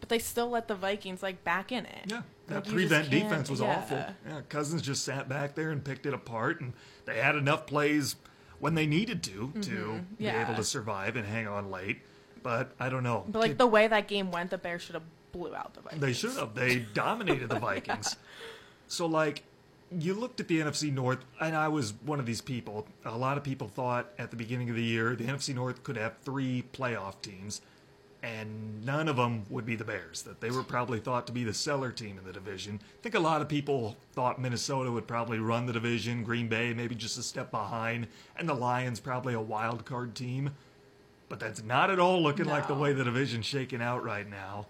[0.00, 2.06] but they still let the Vikings like back in it.
[2.06, 2.10] Mm-hmm.
[2.10, 3.76] Yeah, that Like, prevent defense was yeah.
[3.76, 4.04] awful.
[4.28, 6.72] Yeah, Cousins just sat back there and picked it apart, and
[7.04, 8.16] they had enough plays
[8.60, 10.00] when they needed to to be Mm-hmm.
[10.18, 10.44] Yeah.
[10.46, 11.98] able to survive and hang on late.
[12.42, 13.24] But I don't know.
[13.28, 16.00] But like the way that game went, the Bears should have blew out the Vikings.
[16.00, 16.54] They should have.
[16.54, 18.14] They dominated the Vikings.
[18.86, 19.42] So, like,
[19.92, 22.86] you looked at the NFC North, and I was one of these people.
[23.04, 25.96] A lot of people thought at the beginning of the year the NFC North could
[25.96, 27.60] have three playoff teams,
[28.22, 30.22] and none of them would be the Bears.
[30.22, 32.80] That they were probably thought to be the seller team in the division.
[32.82, 36.74] I think a lot of people thought Minnesota would probably run the division, Green Bay
[36.74, 40.50] maybe just a step behind, and the Lions probably a wild card team.
[41.28, 44.66] But that's not at all looking like the way the division's shaking out right now.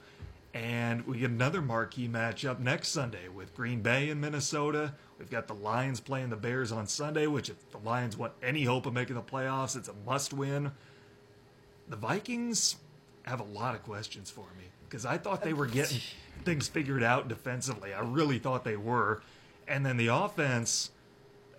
[0.57, 4.95] And we get another marquee matchup next Sunday with Green Bay in Minnesota.
[5.19, 8.65] We've got the Lions playing the Bears on Sunday, which if the Lions want any
[8.65, 10.73] hope of making the playoffs, it's a must win.
[11.91, 12.77] The Vikings
[13.25, 16.01] have a lot of questions for me because I thought they were getting
[16.47, 17.93] things figured out defensively.
[17.93, 19.21] I really thought they were.
[19.69, 20.89] And then the offense,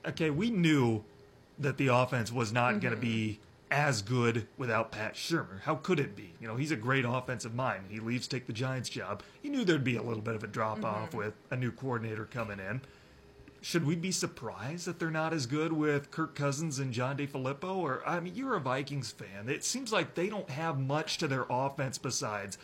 [0.08, 1.04] okay, we knew
[1.60, 3.02] that the offense was not going to mm-hmm.
[3.02, 5.62] be as good without Pat Shurmur.
[5.62, 6.34] How could it be?
[6.40, 7.86] You know, he's a great offensive mind.
[7.90, 9.24] He leaves to take the Giants job.
[9.42, 11.18] He knew there'd be a little bit of a drop off mm-hmm.
[11.18, 12.82] with a new coordinator coming in.
[13.62, 17.76] Should we be surprised that they're not as good with Kirk Cousins and John DeFilippo?
[17.76, 19.50] Or I mean, you're a Vikings fan.
[19.50, 22.58] It seems like they don't have much to their offense besides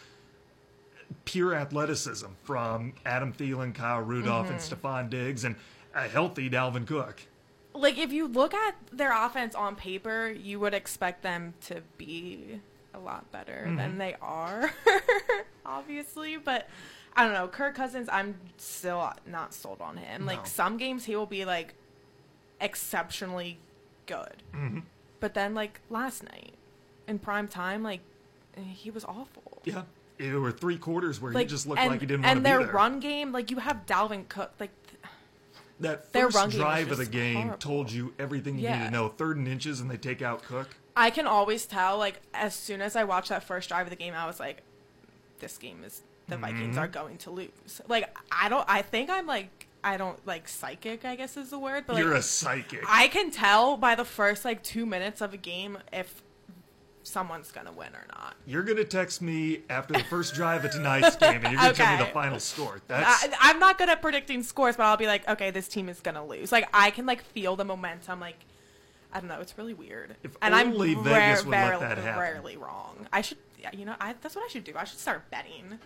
[1.26, 4.88] pure athleticism from Adam Thielen, Kyle Rudolph, and mm-hmm.
[4.88, 5.56] Stefon Diggs, and
[5.94, 7.22] a healthy Dalvin Cook.
[7.74, 12.60] Like if you look at their offense on paper, you would expect them to be
[12.94, 13.76] a lot better Mm-hmm.
[13.78, 14.72] than they are,
[15.66, 16.38] obviously.
[16.38, 16.70] But
[17.16, 20.22] I don't know, Kirk Cousins, I'm still not sold on him.
[20.22, 20.28] No.
[20.28, 21.74] Like some games he will be like
[22.62, 23.58] exceptionally
[24.06, 24.80] good, Mm-hmm.
[25.20, 26.54] but then like last night
[27.08, 28.02] in prime time, like
[28.58, 29.62] he was awful.
[29.66, 29.84] Yeah.
[30.20, 32.38] There were three quarters where Like he just looked and, like he didn't want to
[32.38, 34.70] and their run game, like you have Dalvin Cook, like
[35.80, 37.58] that their first run game was drive of the just game horrible.
[37.58, 38.74] told you everything you Yeah.
[38.78, 39.10] needed to know.
[39.10, 40.70] Third and inches, and they take out Cook.
[40.96, 43.96] I can always tell, like, as soon as I watched that first drive of the
[43.96, 44.62] game, I was like,
[45.40, 46.80] this game is, the Vikings Mm-hmm.
[46.80, 47.82] are going to lose.
[47.88, 51.60] Like, I don't, I think I'm like, I don't, like, psychic, I guess is the
[51.60, 52.84] word, but You're a psychic.
[52.88, 56.22] I can tell by the first, like, two minutes of a game if
[57.04, 58.36] someone's gonna win or not.
[58.46, 61.98] You're gonna text me after the first drive of tonight's game, and you're gonna tell
[61.98, 62.82] me the final score.
[62.88, 65.90] That's I, I'm not good at predicting scores, but I'll be like, okay, this team
[65.90, 66.52] is gonna lose.
[66.52, 68.38] Like, I can, like, feel the momentum, like,
[69.14, 69.40] I don't know.
[69.42, 70.16] It's really weird.
[70.24, 72.20] If and only I'm Vegas rare, would let that happen.
[72.20, 73.08] rarely wrong.
[73.14, 73.38] I should,
[73.72, 74.74] you know, I, that's what I should do.
[74.76, 75.78] I should start betting.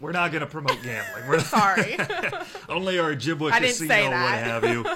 [0.00, 1.26] we're not gonna promote gambling.
[1.28, 1.96] We're Sorry.
[2.68, 4.86] only our Ojibwa casino what have you.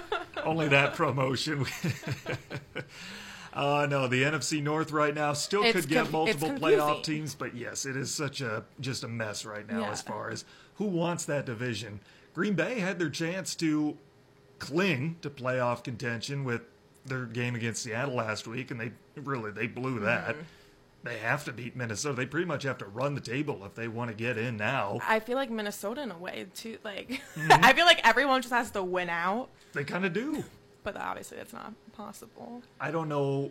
[0.45, 1.66] only that promotion.
[3.57, 7.35] Uh, no, the NFC North right now still It's could get conf- multiple playoff teams,
[7.35, 9.90] but yes, it is such a just a mess right now Yeah.
[9.90, 12.01] as far as who wants that division.
[12.35, 13.97] Green Bay had their chance to
[14.59, 16.62] cling to playoff contention with
[17.07, 20.35] their game against Seattle last week, and they really they blew that.
[20.35, 20.40] Mm-hmm.
[21.05, 22.16] They have to beat Minnesota.
[22.16, 24.99] They pretty much have to run the table if they want to get in now.
[25.07, 26.79] I feel like Minnesota in a way too.
[26.85, 27.64] Like, Mm-hmm.
[27.64, 30.42] I feel like everyone just has to win out, They kind of do.
[30.83, 32.62] but obviously that's not possible.
[32.80, 33.50] I don't know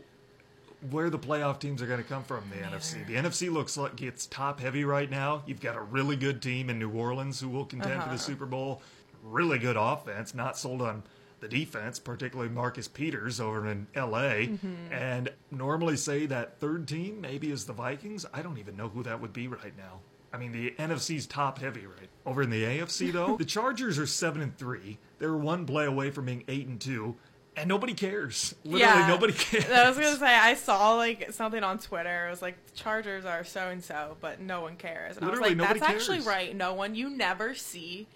[0.90, 3.06] where the playoff teams are going to come from in the NFC.
[3.08, 5.44] The NFC looks like it's top heavy right now.
[5.46, 8.18] You've got a really good team in New Orleans who will contend for the uh-huh.
[8.18, 8.82] Super Bowl.
[9.24, 11.04] Really good offense, not sold on
[11.40, 14.46] the defense, particularly Marcus Peters over in LA.
[14.46, 14.94] Mm-hmm.
[14.94, 18.26] And normally say that third team maybe is the Vikings.
[18.34, 20.02] I don't even know who that would be right now.
[20.34, 23.36] I mean, the NFC's top heavy right over in the AFC though.
[23.40, 24.98] the Chargers are seven and three.
[25.18, 27.16] They're one play away from being eight and two.
[27.58, 28.54] And nobody cares.
[28.64, 29.66] Literally, yeah, nobody cares.
[29.70, 32.28] I was gonna say I saw like something on Twitter.
[32.28, 35.18] It was like the Chargers are so and so, but no one cares.
[35.18, 36.56] And Literally, I was like, that's actually right.
[36.56, 36.96] No one.
[36.96, 38.08] You never see.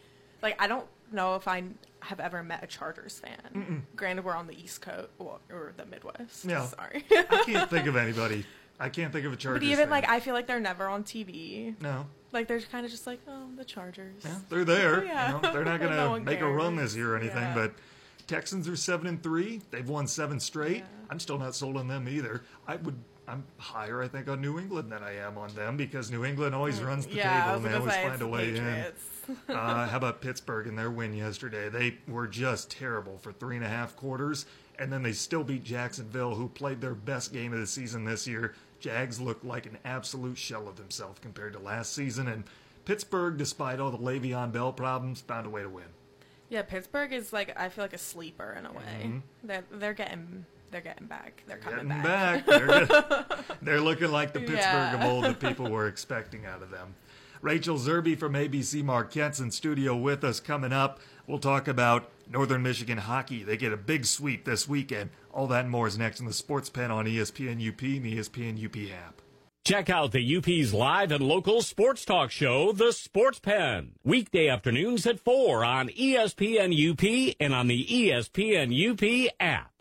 [0.42, 1.64] Like I don't know if I
[2.02, 3.86] have ever met a Chargers fan.
[3.96, 6.46] Granted, we're on the East Coast well, or the Midwest.
[6.46, 6.66] Yeah.
[6.66, 7.04] Sorry.
[7.12, 8.46] I can't think of anybody.
[8.80, 9.60] I can't think of a Chargers.
[9.60, 9.90] but even fan.
[9.90, 11.76] like I feel like they're never on TV.
[11.82, 14.22] no, Like they're kind of just like oh the Chargers.
[14.24, 15.04] yeah, they're there.
[15.04, 15.36] Yeah.
[15.36, 17.42] You know, they're not going to No make a run this year or anything.
[17.42, 17.54] Yeah.
[17.54, 17.74] But
[18.30, 19.60] Texans are seven and three.
[19.72, 20.78] They've won seven straight.
[20.78, 20.84] Yeah.
[21.10, 22.44] I'm still not sold on them either.
[22.68, 22.96] I would.
[23.28, 26.54] I'm higher, I think, on New England than I am on them because New England
[26.56, 28.86] always runs the Mm, yeah, table and they always find a way in.
[29.48, 31.70] Uh, how about Pittsburgh and their win yesterday?
[31.70, 34.48] They were just terrible for three and a half quarters,
[34.80, 38.26] and then they still beat Jacksonville, who played their best game of the season this
[38.26, 38.56] year.
[38.80, 42.44] Jags looked like an absolute shell of themselves compared to last season, and
[42.86, 45.86] Pittsburgh, despite all the Le'Veon Bell problems, found a way to win.
[46.50, 48.84] Yeah, Pittsburgh is like I feel like a sleeper in a way.
[49.04, 49.18] Mm-hmm.
[49.44, 51.44] They're they're getting they're getting back.
[51.48, 52.46] They're coming Getting back.
[52.46, 53.26] back, they're,
[53.62, 54.96] they're looking like the Pittsburgh Yeah.
[55.04, 56.96] of old that people were expecting out of them.
[57.42, 61.00] Rachel Zerby from ABC Marquette's in studio with us coming up.
[61.26, 63.44] We'll talk about Northern Michigan hockey.
[63.44, 65.10] They get a big sweep this weekend.
[65.32, 68.18] All that and more is next in the Sports Pen on ESPN UP and the
[68.18, 69.22] ESPN UP app.
[69.66, 73.92] Check out the UP's live and local sports talk show, The Sports Pen.
[74.04, 79.72] Weekday afternoons at 4 on ESPN UP and on the ESPN UP app.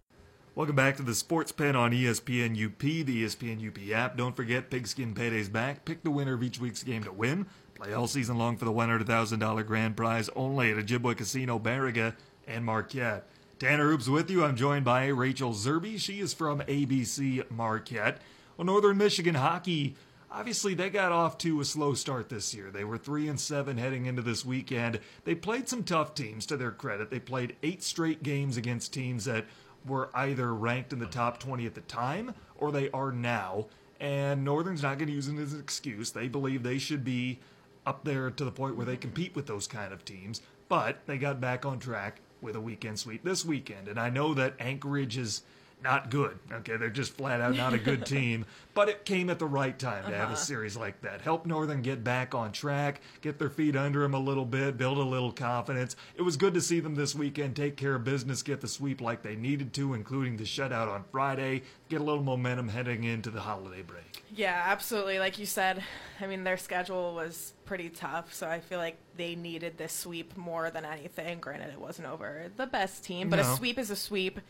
[0.54, 4.16] Welcome back to the Sports Pen on ESPN UP, the ESPN UP app.
[4.18, 5.86] Don't forget, Pigskin Payday's back.
[5.86, 7.46] Pick the winner of each week's game to win.
[7.74, 12.14] Play all season long for the $100,000 grand prize only at Ojibwa Casino, Baraga,
[12.46, 13.26] and Marquette.
[13.58, 14.44] Tanner Hoops with you.
[14.44, 15.98] I'm joined by Rachel Zerby.
[15.98, 18.18] She is from ABC Marquette.
[18.58, 19.94] Well, Northern Michigan hockey,
[20.32, 22.72] obviously they got off to a slow start this year.
[22.72, 24.98] They were 3 and 7 heading into this weekend.
[25.22, 27.08] They played some tough teams to their credit.
[27.08, 29.46] They played 8 straight games against teams that
[29.86, 33.66] were either ranked in the top 20 at the time or they are now.
[34.00, 36.10] And Northern's not going to use it as an excuse.
[36.10, 37.38] They believe they should be
[37.86, 40.42] up there to the point where they compete with those kind of teams.
[40.68, 43.86] But they got back on track with a weekend sweep this weekend.
[43.86, 45.42] And I know that Anchorage is
[45.82, 46.38] not good.
[46.52, 48.44] Okay, they're just flat out not a good team.
[48.74, 50.36] But it came at the right time to have a uh-huh.
[50.36, 51.20] series like that.
[51.20, 54.98] Help Northern get back on track, get their feet under them a little bit, build
[54.98, 55.96] a little confidence.
[56.16, 59.00] It was good to see them this weekend take care of business, get the sweep
[59.00, 63.30] like they needed to, including the shutout on Friday, get a little momentum heading into
[63.30, 64.22] the holiday break.
[64.34, 65.18] Yeah, absolutely.
[65.18, 65.82] Like you said,
[66.20, 70.36] I mean their schedule was pretty tough, so I feel like they needed this sweep
[70.36, 71.40] more than anything.
[71.40, 73.52] Granted, it wasn't over the best team, but No.
[73.52, 74.40] a sweep is a sweep,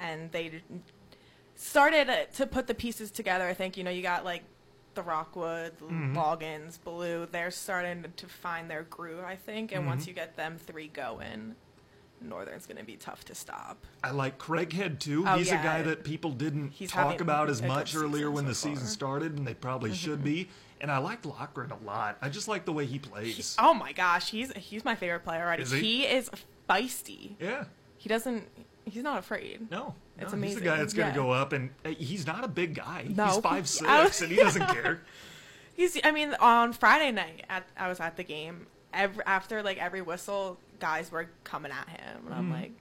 [0.00, 0.62] and they
[1.54, 3.46] started to put the pieces together.
[3.46, 4.42] I think you know you got like
[4.94, 6.16] the Rockwood, Mm-hmm.
[6.16, 7.26] Loggins, Blue.
[7.30, 9.24] They're starting to find their groove.
[9.24, 9.88] I think, and Mm-hmm.
[9.88, 11.54] once you get them three going,
[12.20, 13.86] Northern's going to be tough to stop.
[14.04, 15.24] I like Craighead too.
[15.26, 18.54] Oh, He's a guy that people didn't He's talk about as much earlier when the
[18.54, 18.84] so season far.
[18.84, 18.92] Mm-hmm.
[18.92, 20.48] started, and they probably should be.
[20.82, 22.16] And I like Loughran a lot.
[22.22, 23.54] I just like the way he plays.
[23.58, 25.62] Oh my gosh, he's he's my favorite player already.
[25.62, 25.80] Is he?
[25.80, 26.30] he is
[26.68, 27.36] feisty.
[27.38, 27.64] yeah.
[27.98, 28.48] He doesn't.
[28.90, 29.70] He's not afraid.
[29.70, 31.24] No, It's no, He's the guy that's going to Yeah.
[31.24, 33.06] go up, and uh, he's not a big guy.
[33.08, 33.26] No.
[33.26, 35.02] He's five six, and he doesn't care.
[35.74, 35.98] He's.
[36.04, 38.66] I mean, on Friday night, at, I was at the game.
[38.92, 42.52] Every, after like every whistle, guys were coming at him, and I'm Mm-hmm.
[42.52, 42.72] like,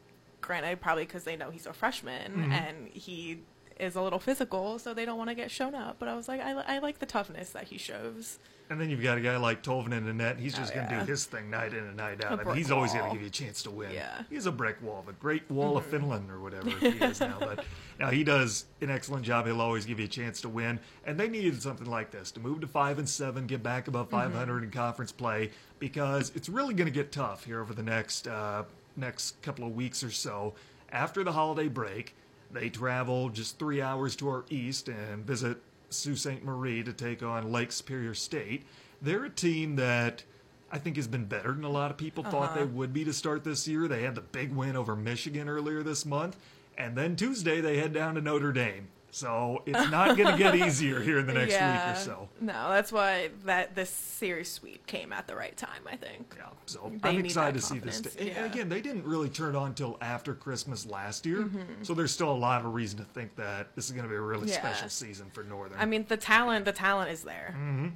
[0.42, 3.42] granted, probably because they know he's a freshman and he
[3.80, 5.98] is a little physical, so they don't want to get shown up.
[6.00, 8.40] But I was like, I, I like the toughness that he shows.
[8.72, 10.38] And then you've got a guy like Tolvin in the net.
[10.38, 11.00] He's just Oh, going to yeah.
[11.04, 12.40] do his thing night in and night out.
[12.40, 13.92] I mean, he's always going to give you a chance to win.
[13.92, 14.10] Yeah.
[14.10, 14.34] Mm-hmm.
[14.36, 17.38] He's a brick wall, the Great Wall of Finland or whatever he is now.
[17.40, 17.66] But
[18.00, 19.48] now he does an excellent job.
[19.48, 20.80] He'll always give you a chance to win.
[21.04, 24.10] And they needed something like this to move to five and seven, get back above
[24.12, 24.64] 500 Mm-hmm.
[24.66, 28.64] in conference play because it's really going to get tough here over the next uh,
[28.96, 30.54] next couple of weeks or so
[30.92, 32.16] after the holiday break.
[32.52, 35.58] They travel just three hours to our east and visit
[35.90, 36.44] Sault Ste.
[36.44, 38.64] Marie to take on Lake Superior State.
[39.02, 40.24] They're a team that
[40.72, 42.60] I think has been better than a lot of people thought uh-huh.
[42.60, 43.88] they would be to start this year.
[43.88, 46.38] They had the big win over Michigan earlier this month,
[46.78, 48.88] and then Tuesday they head down to Notre Dame.
[49.12, 51.90] So it's not going to get easier here in the next yeah.
[51.92, 52.30] week or so.
[52.42, 55.82] No, that's why that this series sweep came at the right time.
[55.92, 56.36] I think.
[56.38, 58.02] Yeah, so They I'm excited to see this.
[58.02, 61.84] confidence, And- And again, they didn't really turn on until after Christmas last year, Mm-hmm.
[61.84, 64.16] so there's still a lot of reason to think that this is going to be
[64.16, 64.60] a really Yeah.
[64.60, 65.80] special season for Northern.
[65.80, 67.56] I mean, the talent, the talent is there.
[67.58, 67.94] And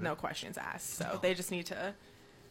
[0.00, 0.94] No questions asked.
[0.94, 1.94] So they just need to.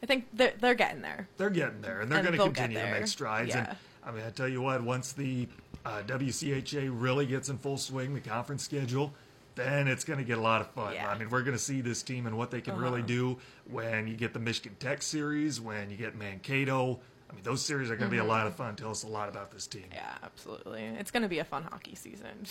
[0.04, 1.28] I think they're they're getting there.
[1.38, 3.50] they're getting there, and they're going to continue to make strides.
[3.50, 3.70] Yeah.
[3.70, 5.48] And I mean, I tell you what, once the
[5.86, 9.14] uh, WCHA really gets in full swing, the conference schedule,
[9.56, 10.94] then it's going to get a lot of fun.
[10.94, 11.06] Yeah.
[11.06, 11.16] Uh-huh.
[11.16, 13.38] I mean, we're going to see this team and what they can really do
[13.70, 17.00] when you get the Michigan Tech series, when you get Mankato.
[17.30, 18.76] I mean, those series are going to be a lot of fun.
[18.76, 19.86] Tell us a lot about this team.
[19.92, 20.84] Yeah, absolutely.
[20.84, 22.46] It's going to be a fun hockey season.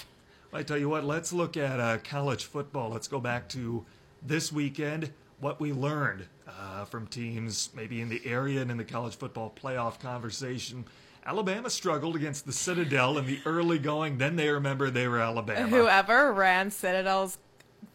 [0.52, 2.90] I tell you what, let's look at uh, college football.
[2.90, 3.84] Let's go back to
[4.22, 8.84] this weekend, what we learned uh, from teams maybe in the area and in the
[8.84, 10.84] college football playoff conversation.
[11.26, 14.18] Alabama struggled against the Citadel in the early going.
[14.18, 15.68] Then they remembered they were Alabama.
[15.68, 17.38] Whoever ran Citadel's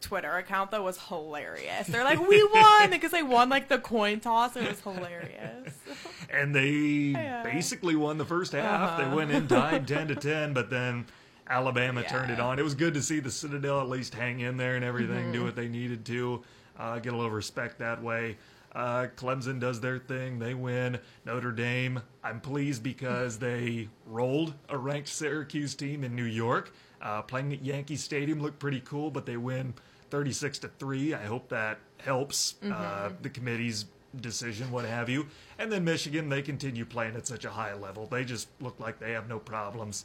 [0.00, 1.86] Twitter account though was hilarious.
[1.86, 4.56] They're like, "We won" because they won like the coin toss.
[4.56, 5.74] It was hilarious.
[6.30, 7.42] and they Yeah.
[7.42, 8.98] basically won the first half.
[8.98, 11.06] They went in tied ten to ten, but then
[11.48, 12.58] Alabama turned it on.
[12.58, 15.32] It was good to see the Citadel at least hang in there and everything, Mm-hmm.
[15.32, 16.42] do what they needed to,
[16.78, 18.36] uh, get a little respect that way.
[18.72, 20.38] Uh, Clemson does their thing.
[20.38, 20.98] They win.
[21.24, 26.72] Notre Dame, I'm pleased because they rolled a ranked Syracuse team in New York.
[27.02, 29.74] Uh, playing at Yankee Stadium looked pretty cool, but they win
[30.10, 31.14] 36 to 3.
[31.14, 33.86] I hope that helps uh, the committee's
[34.20, 35.26] decision, what have you.
[35.58, 38.06] And then Michigan, they continue playing at such a high level.
[38.06, 40.04] They just look like they have no problems.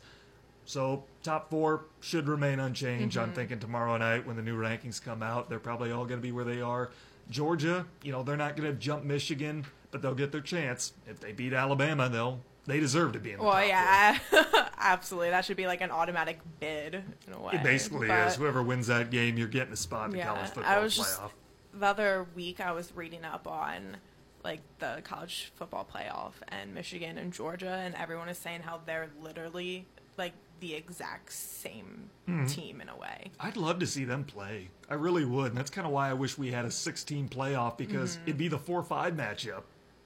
[0.65, 3.17] So top four should remain unchanged.
[3.17, 6.23] I'm thinking tomorrow night when the new rankings come out, they're probably all going to
[6.25, 6.89] be where they are.
[7.29, 10.93] Georgia, you know, they're not going to jump Michigan, but they'll get their chance.
[11.07, 14.17] If they beat Alabama, they'll they deserve to be in the well, yeah,
[14.79, 15.29] absolutely.
[15.29, 16.95] That should be like an automatic bid
[17.27, 17.53] in a way.
[17.53, 18.35] It basically But- is.
[18.35, 20.95] Whoever wins that game, you're getting a spot in the Yeah, college I football was
[20.97, 21.31] just- playoff.
[21.73, 23.97] the other week I was reading up on
[24.43, 29.09] like the college football playoff and Michigan and Georgia and everyone is saying how they're
[29.21, 32.47] literally like the exact same Mm-hmm.
[32.47, 33.29] team in a way.
[33.39, 34.69] I'd love to see them play.
[34.89, 35.49] I really would.
[35.49, 38.47] And that's kind of why I wish we had a 16 playoff because it'd be
[38.47, 39.61] the 4 5 matchup.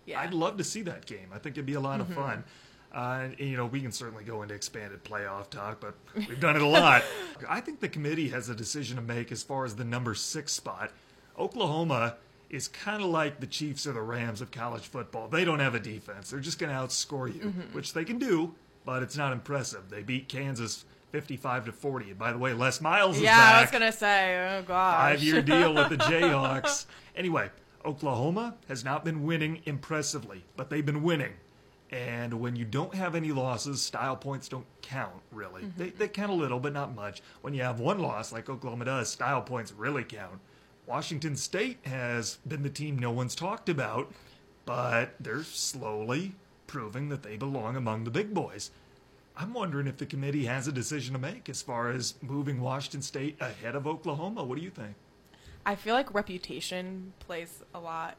[0.05, 0.19] Yeah.
[0.19, 1.29] I'd love to see that game.
[1.33, 2.43] I think it'd be a lot of fun.
[2.93, 5.95] Uh, and, you know, we can certainly go into expanded playoff talk, but
[6.27, 7.03] we've done it a lot.
[7.49, 10.51] I think the committee has a decision to make as far as the number six
[10.51, 10.91] spot.
[11.37, 12.17] Oklahoma
[12.49, 15.29] is kind of like the Chiefs or the Rams of college football.
[15.29, 16.31] They don't have a defense.
[16.31, 19.89] They're just going to outscore you, which they can do, but it's not impressive.
[19.89, 22.09] They beat Kansas 55 to 40.
[22.11, 24.95] And by the way, Les Miles is Yeah, back I was gonna say, oh gosh.
[24.95, 26.85] five year deal with the Jayhawks.
[27.15, 27.49] Anyway,
[27.85, 31.33] Oklahoma has not been winning impressively, but they've been winning.
[31.91, 35.63] And when you don't have any losses, style points don't count, really.
[35.63, 35.79] Mm-hmm.
[35.81, 37.23] They, they count a little, but not much.
[37.41, 40.39] When you have one loss, like Oklahoma does, style points really count.
[40.85, 44.11] Washington State has been the team no one's talked about,
[44.65, 46.35] but they're slowly
[46.69, 48.69] proving that they belong among the big boys.
[49.35, 53.01] I'm wondering if the committee has a decision to make as far as moving Washington
[53.01, 54.43] State ahead of Oklahoma.
[54.43, 54.93] What do you think?
[55.65, 58.17] I feel like reputation plays a lot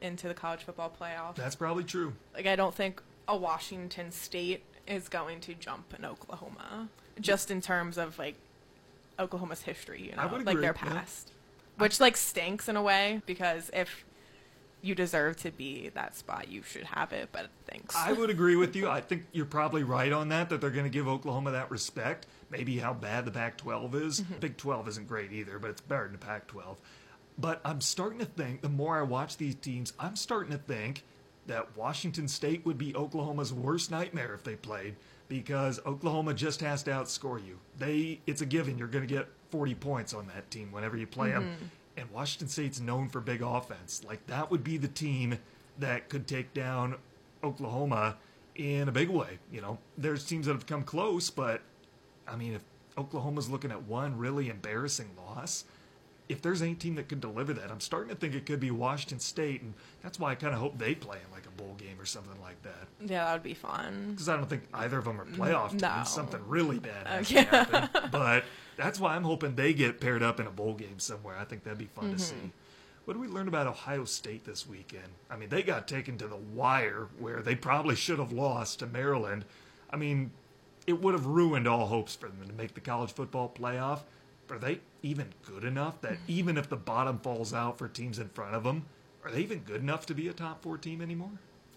[0.00, 1.36] into the college football playoff.
[1.36, 2.14] That's probably true.
[2.34, 6.88] Like I don't think a Washington State is going to jump in Oklahoma,
[7.20, 8.34] just in terms of like
[9.18, 10.72] Oklahoma's history, you know, like their agree, yeah.
[10.72, 11.30] past,
[11.78, 14.04] which like stinks in a way because if
[14.82, 17.30] you deserve to be that spot, you should have it.
[17.32, 17.94] But thanks.
[17.96, 18.88] I would agree with you.
[18.90, 22.26] I think you're probably right on that, that they're going to give Oklahoma that respect.
[22.50, 24.20] Maybe how bad the Pac 12 is.
[24.20, 24.34] Mm-hmm.
[24.40, 26.76] Big 12 isn't great either, but it's better than the Pac 12.
[27.38, 31.04] But I'm starting to think, the more I watch these teams, I'm starting to think
[31.46, 34.96] that Washington State would be Oklahoma's worst nightmare if they played
[35.28, 37.58] because Oklahoma just has to outscore you.
[37.78, 38.78] They, it's a given.
[38.78, 41.44] You're going to get 40 points on that team whenever you play them.
[41.44, 41.64] Mm-hmm.
[41.96, 44.02] And Washington State's known for big offense.
[44.06, 45.38] Like that would be the team
[45.78, 46.96] that could take down
[47.44, 48.16] Oklahoma
[48.54, 49.38] in a big way.
[49.50, 51.62] You know, there's teams that have come close, but
[52.26, 52.62] I mean, if
[52.96, 55.64] Oklahoma's looking at one really embarrassing loss,
[56.28, 58.70] if there's any team that could deliver that, I'm starting to think it could be
[58.70, 61.74] Washington State, and that's why I kind of hope they play in like a bowl
[61.76, 62.88] game or something like that.
[63.04, 64.12] yeah, that would be fun.
[64.12, 65.82] Because I don't think either of them are mm, playoff teams.
[65.82, 66.02] no.
[66.06, 67.44] Something really bad has Okay.
[67.44, 67.88] to happen.
[68.10, 68.44] But
[68.76, 71.36] that's why I'm hoping they get paired up in a bowl game somewhere.
[71.38, 72.18] I think that'd be fun to mm-hmm.
[72.18, 72.52] see.
[73.04, 75.08] What did we learn about Ohio State this weekend?
[75.28, 78.86] I mean, they got taken to the wire where they probably should have lost to
[78.86, 79.44] Maryland.
[79.90, 80.30] I mean,
[80.86, 84.00] it would have ruined all hopes for them to make the college football playoff.
[84.52, 88.28] Are they even good enough that even if the bottom falls out for teams in
[88.28, 88.84] front of them,
[89.24, 91.30] are they even good enough to be a top four team anymore?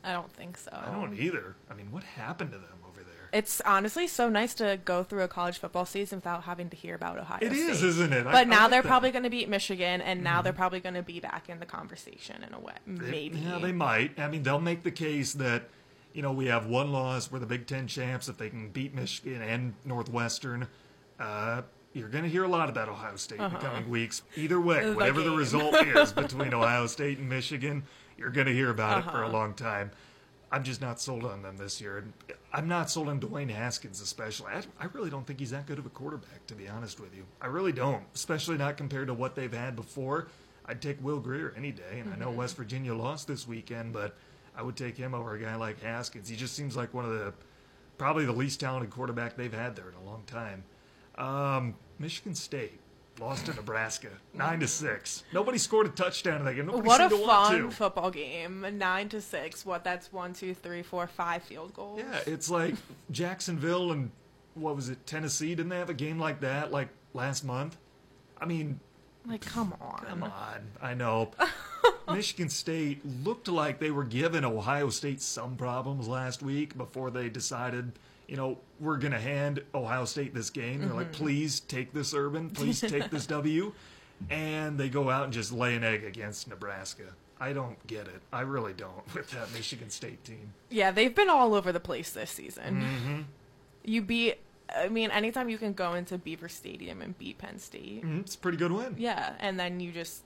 [0.03, 0.71] I don't think so.
[0.73, 1.55] I don't either.
[1.71, 3.29] I mean, what happened to them over there?
[3.31, 6.95] It's honestly so nice to go through a college football season without having to hear
[6.95, 7.59] about Ohio It State.
[7.69, 8.19] is, isn't it?
[8.27, 8.87] I- But I now like they're that.
[8.89, 11.65] probably going to beat Michigan, and now they're probably going to be back in the
[11.65, 12.73] conversation in a way.
[12.85, 13.39] They- Maybe.
[13.39, 14.19] Yeah, they might.
[14.19, 15.69] I mean, they'll make the case that,
[16.13, 17.31] you know, we have one loss.
[17.31, 18.27] We're the Big Ten champs.
[18.27, 20.67] If they can beat Michigan and Northwestern,
[21.19, 21.63] uh,
[21.95, 23.59] you're going to hear a lot about Ohio State in the uh-huh.
[23.59, 24.21] coming weeks.
[24.35, 27.83] Either way, The whatever the result is between Ohio State and Michigan,
[28.17, 29.33] you're going to hear about it for a uh-huh.
[29.37, 29.91] long time.
[30.51, 31.97] I'm just not sold on them this year.
[31.97, 32.13] And
[32.53, 34.51] I'm not sold on Dwayne Haskins, especially.
[34.51, 37.15] I, I really don't think he's that good of a quarterback, to be honest with
[37.15, 37.25] you.
[37.41, 40.27] I really don't, especially not compared to what they've had before.
[40.65, 42.37] I'd take Will Grier any day, and I know mm-hmm.
[42.37, 44.17] West Virginia lost this weekend, but
[44.57, 46.27] I would take him over a guy like Haskins.
[46.27, 47.33] He just seems like one of the
[47.97, 50.63] probably the least talented quarterback they've had there in a long time.
[51.17, 52.79] Um, Michigan State
[53.19, 55.23] lost to Nebraska, nine to six.
[55.33, 56.65] Nobody scored a touchdown in that game.
[56.65, 58.65] Nobody What a seemed to want fun football game.
[58.77, 59.65] Nine to six.
[59.65, 59.83] What?
[59.83, 61.99] That's one, two, three, four, five field goals.
[61.99, 62.75] Yeah, it's like
[63.11, 64.11] Jacksonville and
[64.55, 65.55] what was it, Tennessee?
[65.55, 67.77] Didn't they have a game like that like last month?
[68.37, 68.79] I mean,
[69.25, 70.03] Like, come on.
[70.05, 70.67] come on.
[70.81, 71.31] I know.
[72.11, 77.29] Michigan State looked like they were giving Ohio State some problems last week before they
[77.29, 77.93] decided,
[78.27, 80.81] you know, we're going to hand Ohio State this game.
[80.81, 83.73] They're like, please take this Urban, please take this W.
[84.29, 87.03] And they go out and just lay an egg against Nebraska.
[87.39, 88.21] I don't get it.
[88.31, 90.53] I really don't with that Michigan State team.
[90.69, 92.81] Yeah, they've been all over the place this season.
[92.81, 93.21] Mm-hmm.
[93.83, 94.35] You beat.
[94.75, 98.03] I mean, anytime you can go into Beaver Stadium and beat Penn State.
[98.05, 98.95] Mhm, It's a pretty good win.
[98.97, 100.23] Yeah, and then you just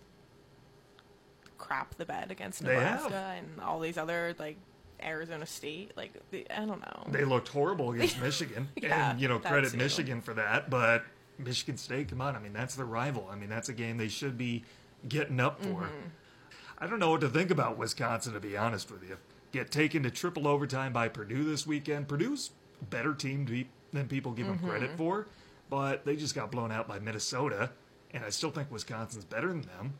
[1.58, 4.58] crap the bed against Nebraska and all these other like
[5.04, 5.91] Arizona State.
[5.95, 7.08] Like they, I don't know.
[7.10, 8.70] They looked horrible against Michigan.
[8.76, 9.74] Yeah, and, you know, credit.
[9.76, 10.70] Michigan for that.
[10.70, 11.04] But
[11.38, 12.36] Michigan State, come on.
[12.36, 13.28] I mean, that's their rival.
[13.32, 14.64] I mean, that's a game they should be
[15.08, 15.84] getting up for.
[15.84, 16.08] Mm-hmm.
[16.78, 19.18] I don't know what to think about Wisconsin, to be honest with you.
[19.52, 22.08] Get taken to triple overtime by Purdue this weekend.
[22.08, 22.52] Purdue's
[22.89, 25.28] better team to be, than people give them credit for,
[25.70, 27.72] but they just got blown out by Minnesota,
[28.12, 29.93] and I still think Wisconsin's better than them.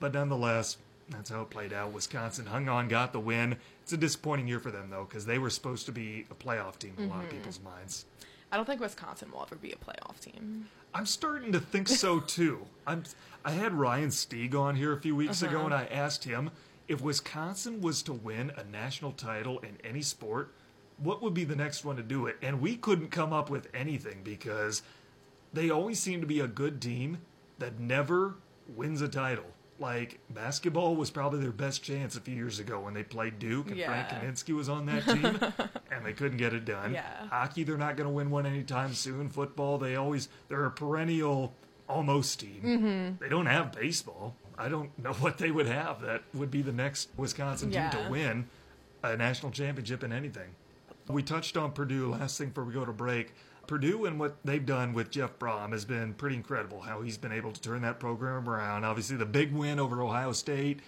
[0.00, 0.78] But nonetheless,
[1.12, 1.92] that's how it played out.
[1.92, 3.56] Wisconsin hung on, got the win.
[3.82, 6.78] It's a disappointing year for them, though, because they were supposed to be a playoff
[6.78, 7.38] team in a lot of mm-hmm.
[7.38, 8.04] people's minds.
[8.50, 10.68] I don't think Wisconsin will ever be a playoff team.
[10.94, 12.66] I'm starting to think so too.
[12.86, 13.04] I'm.
[13.44, 15.66] I had Ryan Stieg on here a few weeks ago, uh-huh.
[15.66, 16.50] and I asked him
[16.86, 20.52] if Wisconsin was to win a national title in any sport,
[20.98, 22.36] what would be the next one to do it?
[22.42, 24.82] And we couldn't come up with anything because
[25.52, 27.18] they always seem to be a good team
[27.58, 28.34] that never
[28.76, 29.46] wins a title.
[29.82, 33.70] Like basketball was probably their best chance a few years ago when they played Duke
[33.70, 34.20] and Frank Yeah.
[34.20, 35.38] Kaminsky was on that team,
[35.90, 36.94] and they couldn't get it done.
[36.94, 37.26] Yeah.
[37.28, 39.28] Hockey, they're not going to win one anytime soon.
[39.28, 41.52] Football, they always they're a perennial
[41.88, 42.62] almost team.
[42.64, 43.22] Mm-hmm.
[43.22, 44.36] They don't have baseball.
[44.56, 48.06] I don't know what they would have that would be the next Wisconsin team to
[48.08, 48.46] win
[49.02, 50.54] a national championship in anything.
[51.08, 53.34] We touched on Purdue last thing before we go to break.
[53.66, 56.80] Purdue and what they've done with Jeff Brohm has been pretty incredible.
[56.80, 58.84] How he's been able to turn that program around.
[58.84, 60.80] Obviously, the big win over Ohio State.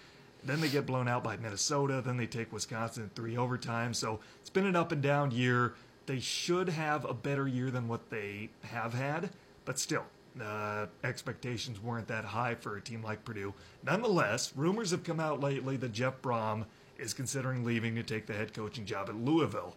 [0.43, 2.01] Then they get blown out by Minnesota.
[2.05, 3.93] Then they take Wisconsin in three overtime.
[3.93, 5.73] So it's been an up and down year.
[6.05, 9.31] They should have a better year than what they have had,
[9.65, 10.03] but still,
[10.39, 13.53] uh, expectations weren't that high for a team like Purdue.
[13.83, 16.65] Nonetheless, rumors have come out lately that Jeff Brohm
[16.99, 19.75] is considering leaving to take the head coaching job at Louisville.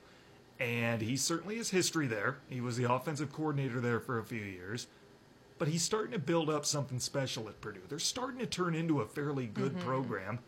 [0.60, 2.38] And he certainly has history there.
[2.48, 4.88] He was the offensive coordinator there for a few years.
[5.58, 7.80] But he's starting to build up something special at Purdue.
[7.88, 9.86] They're starting to turn into a fairly good mm-hmm.
[9.86, 10.38] program.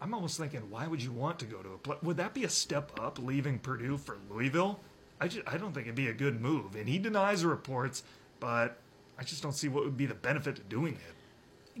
[0.00, 1.96] I'm almost thinking, why would you want to go to a play?
[2.02, 4.80] Would that be a step up leaving Purdue for Louisville?
[5.20, 6.74] I, just, I don't think it'd be a good move.
[6.74, 8.02] And he denies the reports,
[8.40, 8.78] but
[9.18, 11.14] I just don't see what would be the benefit to doing it.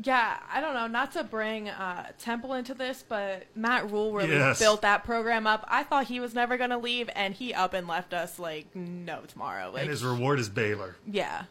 [0.02, 0.86] Yeah, I don't know.
[0.86, 4.58] Not to bring uh, Temple into this, but Matt Rhule really Yes.
[4.58, 5.64] built that program up.
[5.68, 8.74] I thought he was never going to leave, and he up and left us like
[8.74, 9.70] no tomorrow.
[9.72, 10.96] Like, and his reward is Baylor.
[11.06, 11.44] yeah.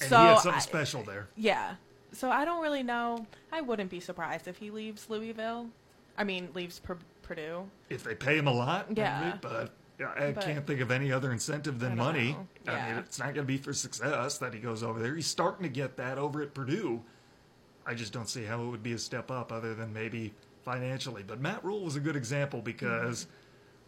[0.00, 1.28] And so he had something I- special there.
[1.36, 1.76] Yeah.
[2.12, 3.26] So I don't really know.
[3.50, 5.68] I wouldn't be surprised if he leaves Louisville.
[6.18, 7.68] I mean, leaves Pur- Purdue.
[7.90, 9.20] If they pay him a lot, Yeah.
[9.24, 9.72] maybe, but
[10.18, 12.36] I But- can't think of any other incentive than I money.
[12.66, 12.72] know.
[12.74, 15.14] I mean, it's not going to be for success that he goes over there.
[15.16, 17.02] He's starting to get that over at Purdue.
[17.86, 20.32] I just don't see how it would be a step up other than maybe
[20.64, 21.22] financially.
[21.26, 23.26] But Matt Rhule was a good example because,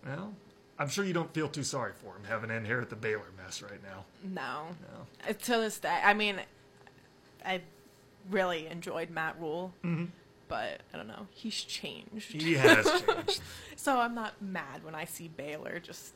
[0.06, 0.32] well,
[0.78, 3.60] I'm sure you don't feel too sorry for him having to inherit the Baylor mess
[3.62, 4.04] right now.
[4.22, 4.68] No.
[4.82, 5.28] No.
[5.28, 6.36] Uh, To this day, I mean,
[7.44, 7.62] I
[8.30, 9.72] really enjoyed Matt Rhule,
[10.48, 11.26] but I don't know.
[11.30, 12.30] He's changed.
[12.34, 12.38] Mm-hmm.
[12.38, 13.40] He has changed.
[13.76, 16.12] So I'm not mad when I see Baylor just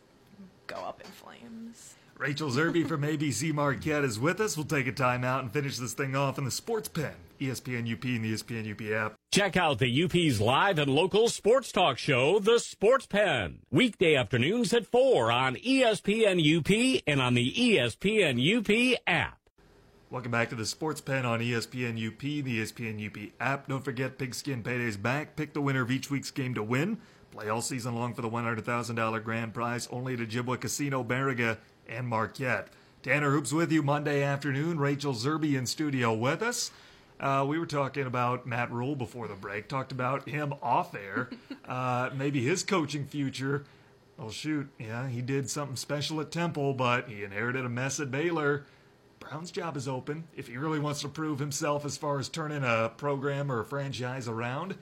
[0.68, 1.94] go up in flames.
[2.18, 4.56] Rachel Zerby from ABC Marquette is with us.
[4.56, 8.04] We'll take a timeout and finish this thing off in the Sports Pen, ESPN UP
[8.04, 9.14] and the ESPN UP app.
[9.32, 13.60] Check out the UP's live and local sports talk show, The Sports Pen.
[13.70, 19.38] Weekday afternoons at 4 on ESPN UP and on the ESPN UP app.
[20.10, 23.66] Welcome back to the Sports Pen on ESPN UP, the ESPN UP app.
[23.66, 25.36] Don't forget Pigskin Payday's back.
[25.36, 26.98] Pick the winner of each week's game to win.
[27.30, 31.56] Play all season long for the $100,000 grand prize only at Ojibwa Casino, Baraga,
[31.88, 32.68] and Marquette.
[33.02, 34.78] Tanner Hoops with you Monday afternoon.
[34.78, 36.70] Rachel Zerby in studio with us.
[37.22, 39.68] Uh, we were talking about Matt Rhule before the break.
[39.68, 41.30] Talked about him off air.
[41.68, 43.64] uh, maybe his coaching future.
[44.18, 48.10] Well, shoot, yeah, he did something special at Temple, but he inherited a mess at
[48.10, 48.64] Baylor.
[49.20, 50.24] Brown's job is open.
[50.36, 53.64] If he really wants to prove himself as far as turning a program or a
[53.64, 54.74] franchise around,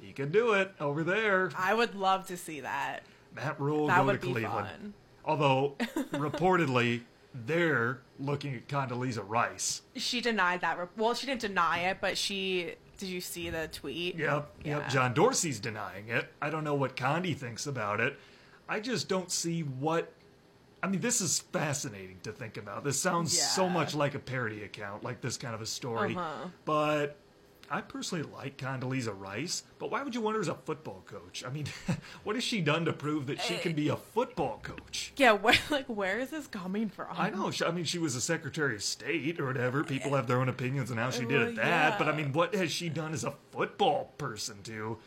[0.00, 1.50] he could do it over there.
[1.56, 3.00] I would love to see that.
[3.34, 4.68] Matt Rule That go would to be Cleveland.
[4.68, 4.94] fun.
[5.24, 5.74] Although
[6.12, 7.02] reportedly
[7.34, 9.82] they're looking at Condoleezza Rice.
[9.96, 10.78] She denied that.
[10.78, 12.74] Re- well, she didn't deny it, but she.
[12.96, 14.14] Did you see the tweet?
[14.14, 14.78] Yep, Yeah.
[14.78, 14.88] yep.
[14.88, 16.28] John Dorsey's denying it.
[16.40, 18.16] I don't know what Condi thinks about it.
[18.68, 20.12] I just don't see what.
[20.82, 22.84] I mean, this is fascinating to think about.
[22.84, 26.14] This sounds so much like a parody account, like this kind of a story.
[26.14, 26.48] Uh-huh.
[26.64, 27.16] But
[27.74, 29.64] I personally like Condoleezza Rice.
[29.80, 31.42] But why would you want her as a football coach?
[31.44, 31.66] I mean,
[32.22, 35.12] what has she done to prove that she can be a football coach?
[35.16, 35.32] Yeah.
[35.44, 37.08] Where like where is this coming from?
[37.10, 37.50] I know.
[37.50, 39.82] She, I mean, she was a Secretary of State or whatever.
[39.82, 41.98] People have their own opinions on how she did at that.
[41.98, 44.98] But I mean, what has she done as a football person to?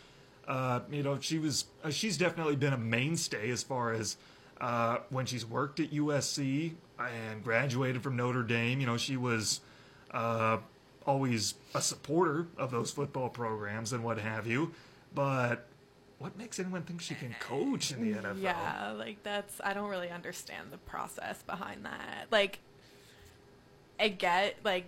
[0.46, 1.66] Uh, you know, she was.
[1.86, 4.18] Uh, she's definitely been a mainstay as far as
[4.60, 8.82] uh, when she's worked at USC and graduated from Notre Dame.
[8.82, 9.62] You know, she was
[10.12, 10.58] uh,
[11.08, 14.74] always a supporter of those football programs and what have you.
[15.16, 15.66] But
[16.20, 18.40] what makes anyone think she can coach in the NFL?
[18.42, 22.28] Yeah, like that's I don't really understand the process behind that.
[22.32, 22.60] Like
[24.00, 24.86] I get like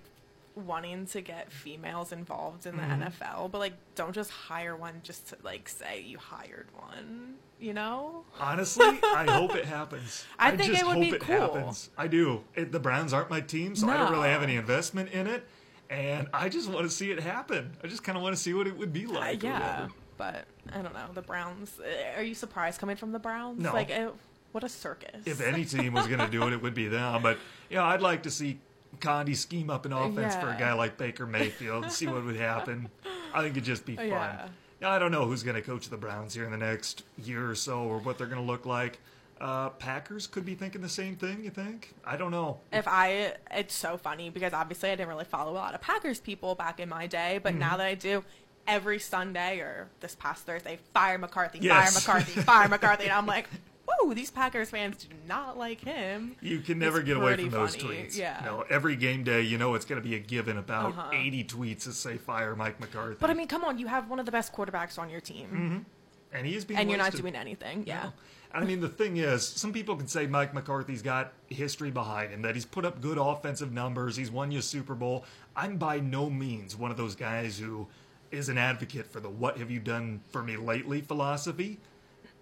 [0.56, 3.04] wanting to get females involved in the Mm-hmm.
[3.24, 7.74] NFL, but like don't just hire one just to like say you hired one, you
[7.74, 8.24] know?
[8.40, 10.26] Honestly, I hope it happens.
[10.38, 11.36] I think just it would hope be it cool.
[11.40, 11.90] happens.
[11.98, 12.44] I do.
[12.56, 15.48] It, the Browns aren't my team, so I don't really have any investment in it,
[15.90, 17.76] and I just want to see it happen.
[17.84, 19.44] I just kind of want to see what it would be Uh, like.
[19.44, 19.88] or yeah,
[20.18, 21.08] but I don't know.
[21.14, 21.80] The Browns.
[21.80, 23.62] uh, Are you surprised coming from the Browns?
[23.62, 23.74] No.
[23.74, 24.12] Like, uh,
[24.52, 25.22] what a circus.
[25.26, 27.22] If any team was going to do it, it would be them.
[27.22, 27.38] But
[27.70, 28.60] you know, I'd like to see
[29.00, 32.36] Condi scheme up an offense for a guy like Baker Mayfield and see what would
[32.36, 32.90] happen.
[33.34, 34.08] I think it'd just be fun.
[34.08, 34.48] Yeah.
[34.82, 37.50] Now, I don't know who's going to coach the Browns here in the next year
[37.50, 38.98] or so, or what they're going to look like.
[39.42, 41.44] Uh, Packers could be thinking the same thing.
[41.44, 41.94] You think?
[42.06, 42.60] I don't know.
[42.74, 46.20] if I, it's so funny because obviously I didn't really follow a lot of Packers
[46.20, 47.60] people back in my day, but Mm-hmm.
[47.60, 48.24] now that I do,
[48.68, 52.04] every Sunday or this past Thursday, fire McCarthy, Yes.
[52.06, 53.48] fire McCarthy, fire McCarthy, and I'm like,
[53.88, 56.36] whoa, these Packers fans do not like him.
[56.42, 58.18] You can never It's get away from those funny, tweets.
[58.18, 58.42] yeah.
[58.46, 61.10] No, every game day, you know it's going to be a given about Uh-huh.
[61.14, 63.16] 80 tweets that say fire Mike McCarthy.
[63.20, 65.48] But I mean, come on, you have one of the best quarterbacks on your team,
[65.48, 66.38] Mm-hmm.
[66.38, 67.86] and he is being and you're not doing anything.
[67.88, 68.04] Yeah.
[68.04, 68.14] No.
[68.52, 72.42] I mean, the thing is, some people can say Mike McCarthy's got history behind him,
[72.42, 75.24] that he's put up good offensive numbers, he's won you a Super Bowl.
[75.56, 77.88] I'm by no means one of those guys who
[78.32, 81.80] is an advocate for the what have you done for me lately philosophy.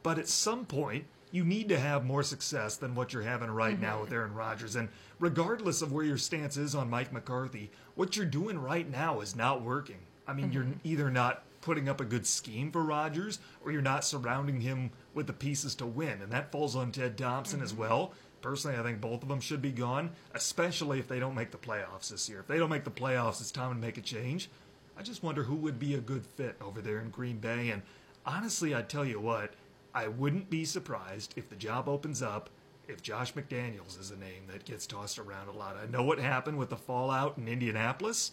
[0.02, 3.74] But at some point, you need to have more success than what you're having right
[3.74, 3.84] mm-hmm.
[3.84, 4.76] now with Aaron Rodgers.
[4.78, 4.88] And
[5.20, 9.36] regardless of where your stance is on Mike McCarthy, what you're doing right now is
[9.36, 10.00] not working.
[10.28, 10.88] I mean, you're mm-hmm.
[10.88, 15.28] either not putting up a good scheme for Rodgers or you're not surrounding him with
[15.28, 16.22] the pieces to win.
[16.22, 17.82] And that falls on Ted Thompson as mm-hmm.
[17.82, 18.14] well.
[18.42, 21.58] Personally, I think both of them should be gone, especially if they don't make the
[21.58, 22.40] playoffs this year.
[22.40, 24.50] If they don't make the playoffs, it's time to make a change.
[24.98, 27.72] I just wonder who would be a good fit over there in Green Bay.
[27.72, 27.82] And
[28.26, 29.52] honestly, I tell you what,
[29.94, 32.50] I wouldn't be surprised if the job opens up
[32.88, 35.76] if Josh McDaniels is a name that gets tossed around a lot.
[35.76, 38.32] I know what happened with the fallout in Indianapolis,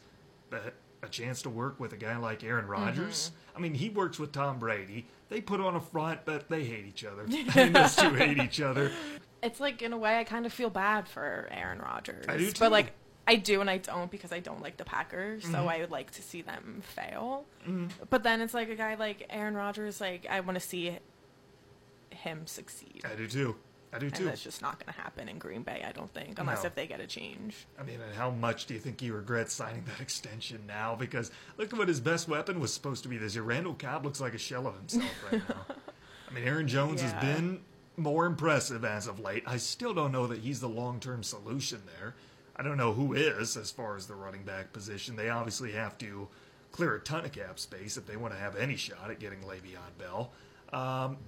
[0.51, 0.75] but
[1.05, 3.31] a chance to work with a guy like Aaron Rodgers.
[3.57, 5.07] I mean, he works with Tom Brady.
[5.29, 7.25] They put on a front, but they hate each other.
[7.29, 8.91] I mean, those two hate each other.
[9.43, 12.25] It's like in a way I kind of feel bad for Aaron Rodgers.
[12.29, 12.59] I do too.
[12.61, 12.93] But like
[13.27, 15.53] I do and I don't because I don't like the Packers, Mm-hmm.
[15.53, 17.45] so I would like to see them fail.
[18.11, 20.99] But then it's like a guy like Aaron Rodgers, like I want to see
[22.11, 23.03] him succeed.
[23.11, 23.57] I do too.
[23.95, 24.25] I do And too.
[24.25, 26.67] that's just not going to happen in Green Bay, I don't think, unless No.
[26.67, 27.67] if they get a change.
[27.79, 30.97] I mean, and how much do you think he regrets signing that extension now?
[30.97, 33.45] Because look at what his best weapon was supposed to be this year.
[33.45, 35.67] Randall Cobb looks like a shell of himself right now.
[36.31, 37.61] I mean, Aaron Jones has been
[37.97, 39.45] more impressive as of late.
[39.47, 42.15] I still don't know that he's the long term solution there.
[42.57, 45.15] I don't know who is as far as the running back position.
[45.15, 46.27] They obviously have to
[46.73, 49.41] clear a ton of cap space if they want to have any shot at getting
[49.43, 50.33] Le'Veon Bell.
[50.73, 51.19] Um,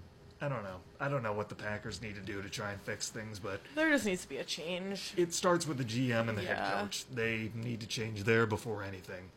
[0.40, 0.76] I don't know.
[1.00, 3.60] I don't know what the Packers need to do to try and fix things, but
[3.74, 5.14] There just needs to be a change.
[5.16, 7.04] it starts with the GM and the head coach.
[7.14, 9.30] They need to change there before anything.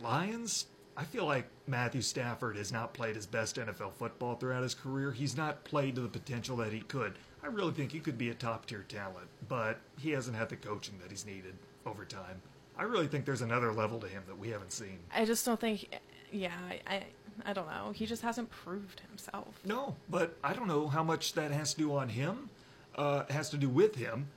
[0.00, 4.74] Lions, I feel like Matthew Stafford has not played his best NFL football throughout his
[4.74, 5.12] career.
[5.12, 7.14] He's not played to the potential that he could.
[7.42, 10.56] I really think he could be a top tier talent, but he hasn't had the
[10.56, 11.54] coaching that he's needed
[11.84, 12.40] over time.
[12.78, 14.98] I really think there's another level to him that we haven't seen.
[15.14, 15.88] I just don't think.
[16.32, 16.50] Yeah,
[16.86, 17.04] I,
[17.44, 17.92] I, don't know.
[17.94, 19.60] He just hasn't proved himself.
[19.64, 22.50] No, but I don't know how much that has to do on him,
[22.96, 24.28] uh, has to do with him,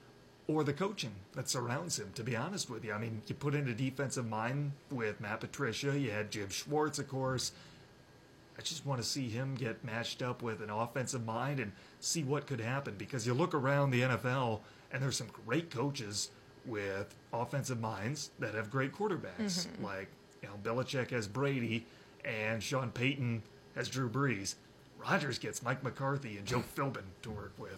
[0.47, 2.11] or the coaching that surrounds him.
[2.15, 5.41] To be honest with you, I mean, you put in a defensive mind with Matt
[5.41, 5.97] Patricia.
[5.97, 7.51] You had Jim Schwartz, of course.
[8.57, 11.71] I just want to see him get matched up with an offensive mind and
[12.01, 12.95] see what could happen.
[12.97, 14.59] Because you look around the NFL,
[14.91, 16.29] and there's some great coaches
[16.65, 19.67] with offensive minds that have great quarterbacks.
[19.81, 20.09] Like,
[20.41, 21.85] you know, Belichick has Brady,
[22.25, 23.43] and Sean Payton
[23.75, 24.55] has Drew Brees.
[24.97, 27.77] Rodgers gets Mike McCarthy and Joe Philbin to work with.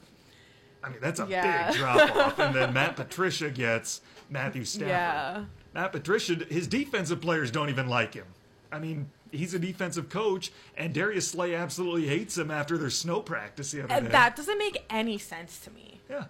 [0.83, 1.69] I mean, that's a Yeah.
[1.71, 2.39] big drop off.
[2.39, 4.87] And then Matt Patricia gets Matthew Stafford.
[4.89, 5.45] Yeah.
[5.73, 8.25] Matt Patricia, his defensive players don't even like him.
[8.71, 13.21] I mean, he's a defensive coach, and Darius Slay absolutely hates him after their snow
[13.21, 14.11] practice the other And day.
[14.11, 15.99] that doesn't make any sense to me.
[16.09, 16.25] yeah.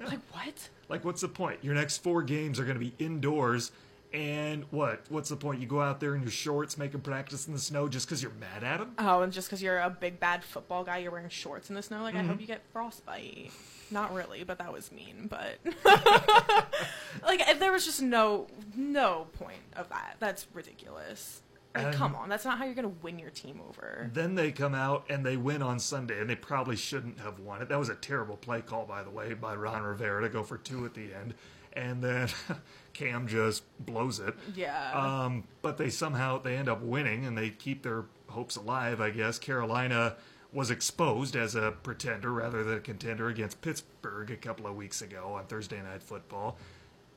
[0.00, 0.68] Like what?
[0.88, 1.64] Like, what's the point?
[1.64, 3.72] Your next four games are going to be indoors,
[4.12, 5.04] and what?
[5.08, 5.60] What's the point?
[5.60, 8.32] You go out there in your shorts, making practice in the snow just because you're
[8.32, 8.92] mad at him?
[8.98, 11.82] Oh, and just because you're a big bad football guy, you're wearing shorts in the
[11.82, 12.02] snow.
[12.02, 12.28] Like I Mm-hmm.
[12.28, 13.50] hope you get frostbite.
[13.90, 15.28] Not really, but that was mean.
[15.30, 15.58] But
[17.22, 18.46] like there was just no
[18.76, 20.16] no point of that.
[20.18, 21.42] That's ridiculous.
[21.74, 24.10] Like come on, that's not how you're gonna win your team over.
[24.12, 27.62] Then they come out and they win on Sunday, and they probably shouldn't have won
[27.62, 27.68] it.
[27.68, 30.56] That was a terrible play call, by the way, by Ron Rivera to go for
[30.58, 31.34] two at the end.
[31.74, 32.28] And then
[32.98, 34.34] Cam just blows it.
[34.56, 34.90] Yeah.
[34.92, 39.00] Um, but they somehow they end up winning and they keep their hopes alive.
[39.00, 40.16] I guess Carolina
[40.52, 45.00] was exposed as a pretender rather than a contender against Pittsburgh a couple of weeks
[45.00, 46.56] ago on Thursday Night Football.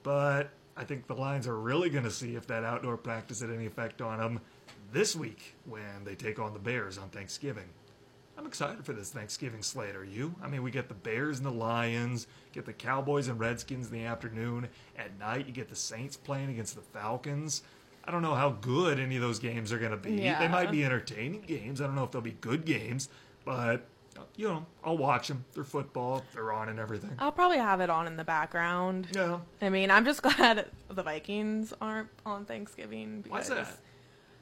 [0.04, 3.50] But I think the Lions are really going to see if that outdoor practice had
[3.50, 4.40] any effect on them
[4.94, 7.70] this week when they take on the Bears on Thanksgiving.
[8.42, 9.96] I'm excited for this Thanksgiving slate.
[9.96, 10.34] Are you?
[10.42, 13.94] I mean, we get the Bears and the Lions, get the Cowboys and Redskins in
[13.94, 14.68] the afternoon.
[14.98, 17.62] At night, you get the Saints playing against the Falcons.
[18.04, 20.18] I don't know how good any of those games are going to be.
[20.18, 21.82] They might be entertaining games.
[21.82, 23.10] I don't know if they'll be good games,
[23.46, 23.86] but
[24.36, 25.46] you know, I'll watch them.
[25.54, 26.24] They're football.
[26.34, 27.12] They're on and everything.
[27.20, 29.08] I'll probably have it on in the background.
[29.14, 29.38] Yeah.
[29.62, 33.78] I mean, I'm just glad the Vikings aren't on Thanksgiving Why's that?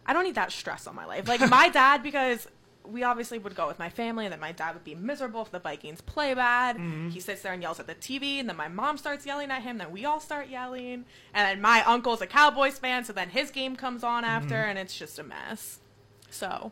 [0.05, 1.27] I don't need that stress on my life.
[1.27, 2.47] Like my dad, because
[2.91, 5.51] we obviously would go with my family, and then my dad would be miserable if
[5.51, 6.77] the Vikings play bad.
[6.77, 7.09] Mm-hmm.
[7.09, 9.61] He sits there and yells at the TV, and then my mom starts yelling at
[9.61, 9.77] him.
[9.77, 13.51] Then we all start yelling, and then my uncle's a Cowboys fan, so then his
[13.51, 14.69] game comes on after, Mm-hmm.
[14.71, 15.79] and it's just a mess.
[16.29, 16.71] So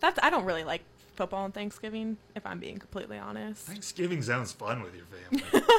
[0.00, 0.82] that's I don't really like
[1.14, 3.66] football on Thanksgiving, if I'm being completely honest.
[3.66, 5.62] Thanksgiving sounds fun with your family.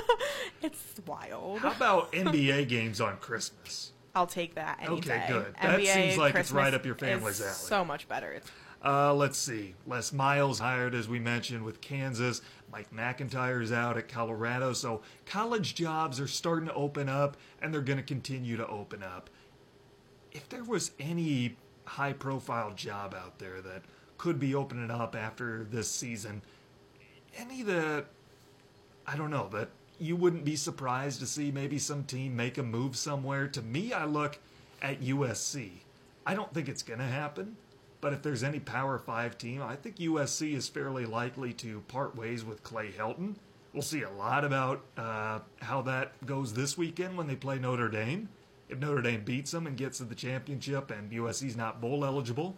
[0.61, 1.59] It's wild.
[1.59, 3.91] How about NBA games on Christmas?
[4.15, 5.25] I'll take that any Okay, day.
[5.27, 5.55] good.
[5.61, 7.51] That seems like it's right up your family's alley.
[7.51, 8.31] So much better.
[8.31, 8.49] It's
[8.83, 9.73] Uh, let's see.
[9.85, 12.41] Les Miles hired, as we mentioned, with Kansas.
[12.71, 14.73] Mike MacIntyre's out at Colorado.
[14.73, 19.01] So college jobs are starting to open up, and they're going to continue to open
[19.01, 19.29] up.
[20.31, 21.55] If there was any
[21.85, 23.81] high profile job out there that
[24.17, 26.41] could be opening up after this season,
[27.35, 28.05] any that,
[29.05, 29.69] I don't know, that
[29.99, 33.93] you wouldn't be surprised to see maybe some team make a move somewhere, to me,
[33.93, 34.37] I look
[34.81, 35.71] at USC.
[36.25, 37.55] I don't think it's going to happen.
[37.99, 42.15] But if there's any Power 5 team, I think USC is fairly likely to part
[42.15, 43.35] ways with Clay Helton.
[43.73, 47.89] We'll see a lot about uh, how that goes this weekend when they play Notre
[47.89, 48.29] Dame.
[48.69, 52.55] If Notre Dame beats them and gets to the championship and USC's not bowl eligible,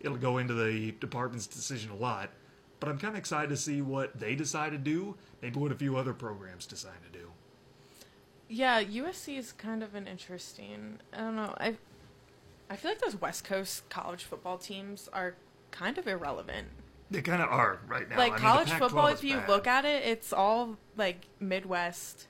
[0.00, 2.30] it'll go into the department's decision a lot.
[2.78, 5.74] But I'm kind of excited to see what they decide to do, maybe what a
[5.74, 7.26] few other programs decide to do.
[8.48, 8.82] yeah.
[8.82, 10.98] USC is kind of an interesting.
[11.12, 11.54] I don't know.
[11.58, 11.76] I
[12.70, 15.34] I feel like those West Coast college football teams are
[15.72, 16.68] kind of irrelevant.
[17.10, 18.16] They kind of are right now.
[18.16, 19.48] like I mean, college Pac-12 football, if you bad.
[19.48, 22.28] look at it, it's all like Midwest,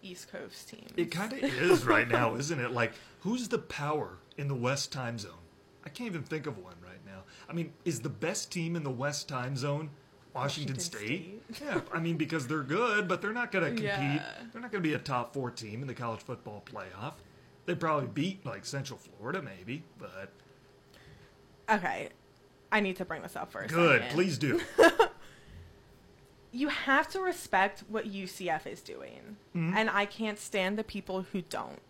[0.00, 0.92] East Coast teams.
[0.96, 2.70] It kind of is right now, isn't it?
[2.70, 5.32] Like, who's the power in the West time zone?
[5.84, 7.24] I can't even think of one right now.
[7.48, 9.90] I mean, is the best team in the West time zone
[10.32, 11.42] Washington, Washington State?
[11.60, 13.88] yeah, I mean, because they're good, but they're not going to compete.
[13.88, 14.22] Yeah.
[14.52, 17.14] They're not going to be a top four team in the college football playoff.
[17.66, 20.30] They probably beat like Central Florida, maybe, but
[21.70, 22.08] okay.
[22.70, 23.72] I need to bring this up first.
[23.72, 24.02] good.
[24.10, 24.60] Please do.
[26.52, 29.36] you have to respect what UCF is doing.
[29.54, 29.76] Mm-hmm.
[29.76, 31.80] And I can't stand the people who don't.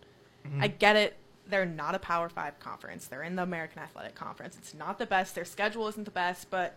[0.58, 1.16] I get it.
[1.46, 3.06] They're not a Power 5 conference.
[3.06, 4.56] They're in the American Athletic Conference.
[4.58, 5.36] It's not the best.
[5.36, 6.76] Their schedule isn't the best, but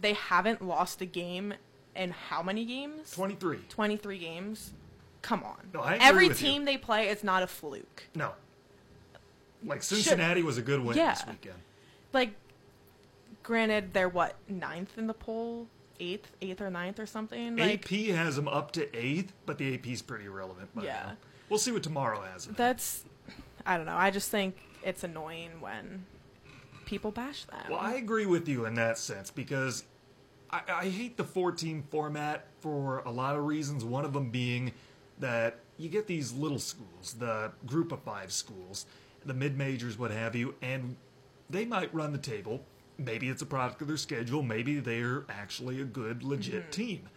[0.00, 1.52] they haven't lost a game
[1.94, 3.10] in how many games?
[3.10, 3.58] Twenty-three.
[3.68, 4.72] 23 games.
[5.22, 5.70] Come on.
[5.72, 6.48] No, I agree Every with you.
[6.48, 8.04] team they play is not a fluke.
[8.14, 8.32] No.
[9.64, 11.58] Like Cincinnati was a good win this weekend.
[12.12, 12.34] Like,
[13.42, 15.68] granted, they're what, ninth in the poll?
[16.00, 16.32] Eighth?
[16.42, 17.56] Eighth or ninth or something?
[17.56, 20.70] Like, AP has them up to eighth, but the AP's pretty irrelevant.
[20.76, 20.82] Yeah.
[20.82, 21.12] yeah.
[21.48, 22.46] We'll see what tomorrow has.
[22.46, 22.54] them.
[22.56, 23.04] that's
[23.64, 23.96] I don't know.
[23.96, 26.04] I just think it's annoying when
[26.84, 27.60] people bash them.
[27.70, 29.84] Well, I agree with you in that sense because
[30.50, 33.84] I, I hate the four team format for a lot of reasons.
[33.84, 34.72] One of them being
[35.22, 38.86] that you get these little schools, the group of five schools,
[39.24, 40.96] the mid majors, what have you, and
[41.48, 42.64] they might run the table.
[42.98, 44.42] Maybe it's a product of their schedule.
[44.42, 47.08] Maybe they're actually a good, legit team.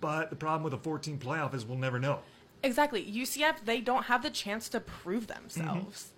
[0.00, 2.20] But the problem with a 14 playoff is we'll never know.
[2.62, 3.04] Exactly.
[3.04, 6.12] UCF they don't have the chance to prove themselves.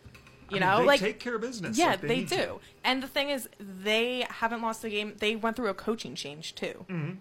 [0.51, 1.79] You I mean, know, they like take care of business.
[1.79, 2.37] Yeah, like they, need do.
[2.37, 2.61] to.
[2.83, 5.15] And the thing is, they haven't lost a game.
[5.19, 6.85] They went through a coaching change too.
[6.89, 7.17] Mm.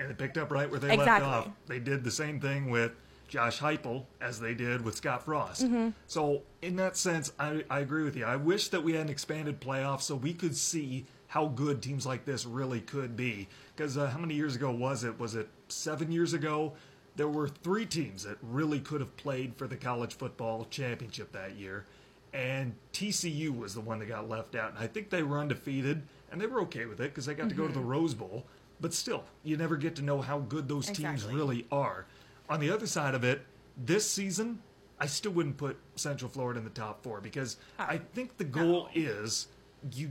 [0.00, 1.28] And they picked up right where they Exactly.
[1.28, 1.52] left off.
[1.66, 2.92] They did the same thing with
[3.28, 5.64] Josh Heupel as they did with Scott Frost.
[5.64, 5.90] Mm-hmm.
[6.06, 8.24] So in that sense, I, I agree with you.
[8.24, 12.06] I wish that we had an expanded playoff so we could see how good teams
[12.06, 13.48] like this really could be.
[13.74, 15.18] Because uh, how many years ago was it?
[15.18, 16.72] Was it seven years ago?
[17.16, 21.56] There were three teams that really could have played for the college football championship that
[21.56, 21.84] year.
[22.32, 24.70] And TCU was the one that got left out.
[24.70, 27.48] And I think they were undefeated, and they were okay with it because they got
[27.48, 28.44] to go to the Rose Bowl.
[28.80, 32.04] But still, you never get to know how good those teams really are.
[32.48, 33.42] On the other side of it,
[33.76, 34.60] this season,
[34.98, 38.88] I still wouldn't put Central Florida in the top four because I think the goal
[38.94, 39.48] is
[39.92, 40.10] you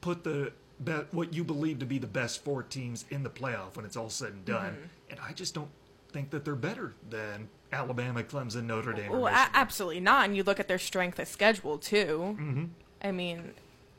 [0.00, 0.52] put the
[0.82, 3.96] be, what you believe to be the best four teams in the playoff when it's
[3.96, 4.76] all said and done.
[5.10, 5.70] And I just don't
[6.12, 9.10] think that they're better than Alabama, Clemson, Notre Dame.
[9.10, 10.26] Well, a- absolutely not.
[10.26, 12.36] And you look at their strength of schedule too.
[12.38, 12.64] Mm-hmm.
[13.02, 13.54] I mean,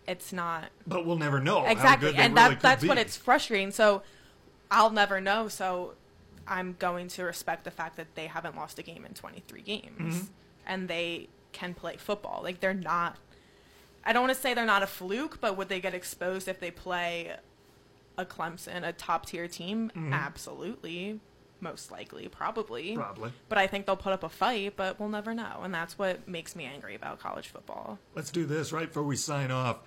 [0.07, 2.87] it's not but we'll never know how exactly, good they and really that that's be.
[2.87, 3.71] what it's frustrating.
[3.71, 4.01] So
[4.71, 5.47] I'll never know.
[5.47, 5.93] So
[6.49, 10.15] I'm going to respect the fact that they haven't lost a game in 23 games,
[10.15, 10.25] Mm-hmm.
[10.65, 12.41] and they can play football.
[12.43, 13.17] Like they're not.
[14.03, 16.59] I don't want to say they're not a fluke, but would they get exposed if
[16.59, 17.35] they play
[18.17, 19.91] a Clemson, a top tier team?
[20.11, 21.19] Absolutely,
[21.59, 22.95] most likely, probably.
[22.95, 23.31] Probably.
[23.49, 26.27] But I think they'll put up a fight, but we'll never know, and that's what
[26.27, 27.99] makes me angry about college football.
[28.15, 29.77] Let's do this right before we sign off.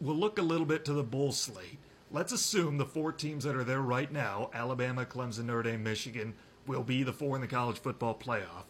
[0.00, 1.78] We'll look a little bit to the bowl slate.
[2.10, 6.34] Let's assume the four teams that are there right now Alabama, Clemson, Notre Dame, Michigan
[6.66, 8.66] will be the four in the college football playoff.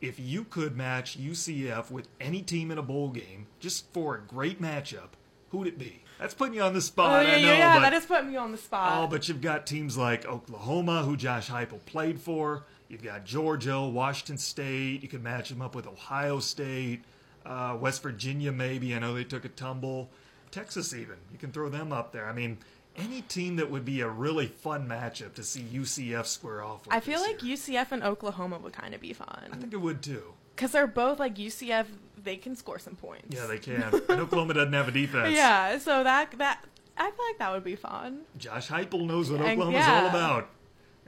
[0.00, 4.20] If you could match UCF with any team in a bowl game just for a
[4.20, 5.10] great matchup,
[5.50, 6.02] who would it be?
[6.18, 7.24] That's putting you on the spot.
[7.24, 7.74] Oh yeah, I know, yeah, yeah.
[7.76, 8.92] but, That is putting me on the spot.
[8.94, 12.64] Oh, but you've got teams like Oklahoma, who Josh Heupel played for.
[12.88, 15.02] You've got Georgia, Washington State.
[15.02, 17.02] You could match them up with Ohio State,
[17.44, 18.94] uh, West Virginia, maybe.
[18.94, 20.10] I know they took a tumble.
[20.50, 21.16] Texas, even.
[21.32, 22.26] You can throw them up there.
[22.26, 22.58] I mean,
[22.98, 26.94] any team that would be a really fun matchup to see UCF square off with.
[26.94, 27.56] I feel like year.
[27.56, 29.48] UCF and Oklahoma would kind of be fun.
[29.52, 30.34] I think it would too.
[30.54, 31.86] because they're both like UCF.
[32.22, 33.34] They can score some points.
[33.36, 33.82] Yeah, they can.
[34.08, 35.34] and Oklahoma doesn't have a defense.
[35.34, 36.64] Yeah, so that that
[36.96, 38.22] I feel like that would be fun.
[38.38, 40.00] Josh Heupel knows what Oklahoma's yeah.
[40.02, 40.48] all about.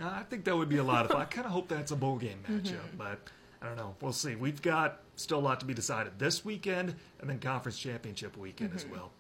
[0.01, 1.21] I think that would be a lot of fun.
[1.23, 2.97] I kind of hope that's a bowl game matchup, Mm-hmm.
[2.99, 3.19] but
[3.61, 3.97] I don't know.
[4.01, 4.37] We'll see.
[4.37, 8.71] We've got still a lot to be decided this weekend and then conference championship weekend
[8.71, 8.79] Mm-hmm.
[8.79, 9.11] as well.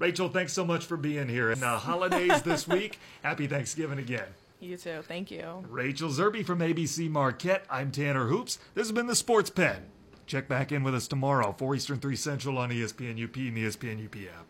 [0.00, 1.50] Rachel, thanks so much for being here.
[1.50, 2.98] And uh, holidays this week.
[3.22, 4.26] Happy Thanksgiving again.
[4.58, 5.02] You too.
[5.06, 5.62] Thank you.
[5.68, 7.64] Rachel Zerby from ABC Marquette.
[7.70, 8.58] I'm Tanner Hoops.
[8.74, 9.82] This has been the Sports Pen.
[10.26, 13.64] Check back in with us tomorrow, 4 Eastern, 3 Central on ESPN UP and the
[13.66, 14.46] ESPN UP app.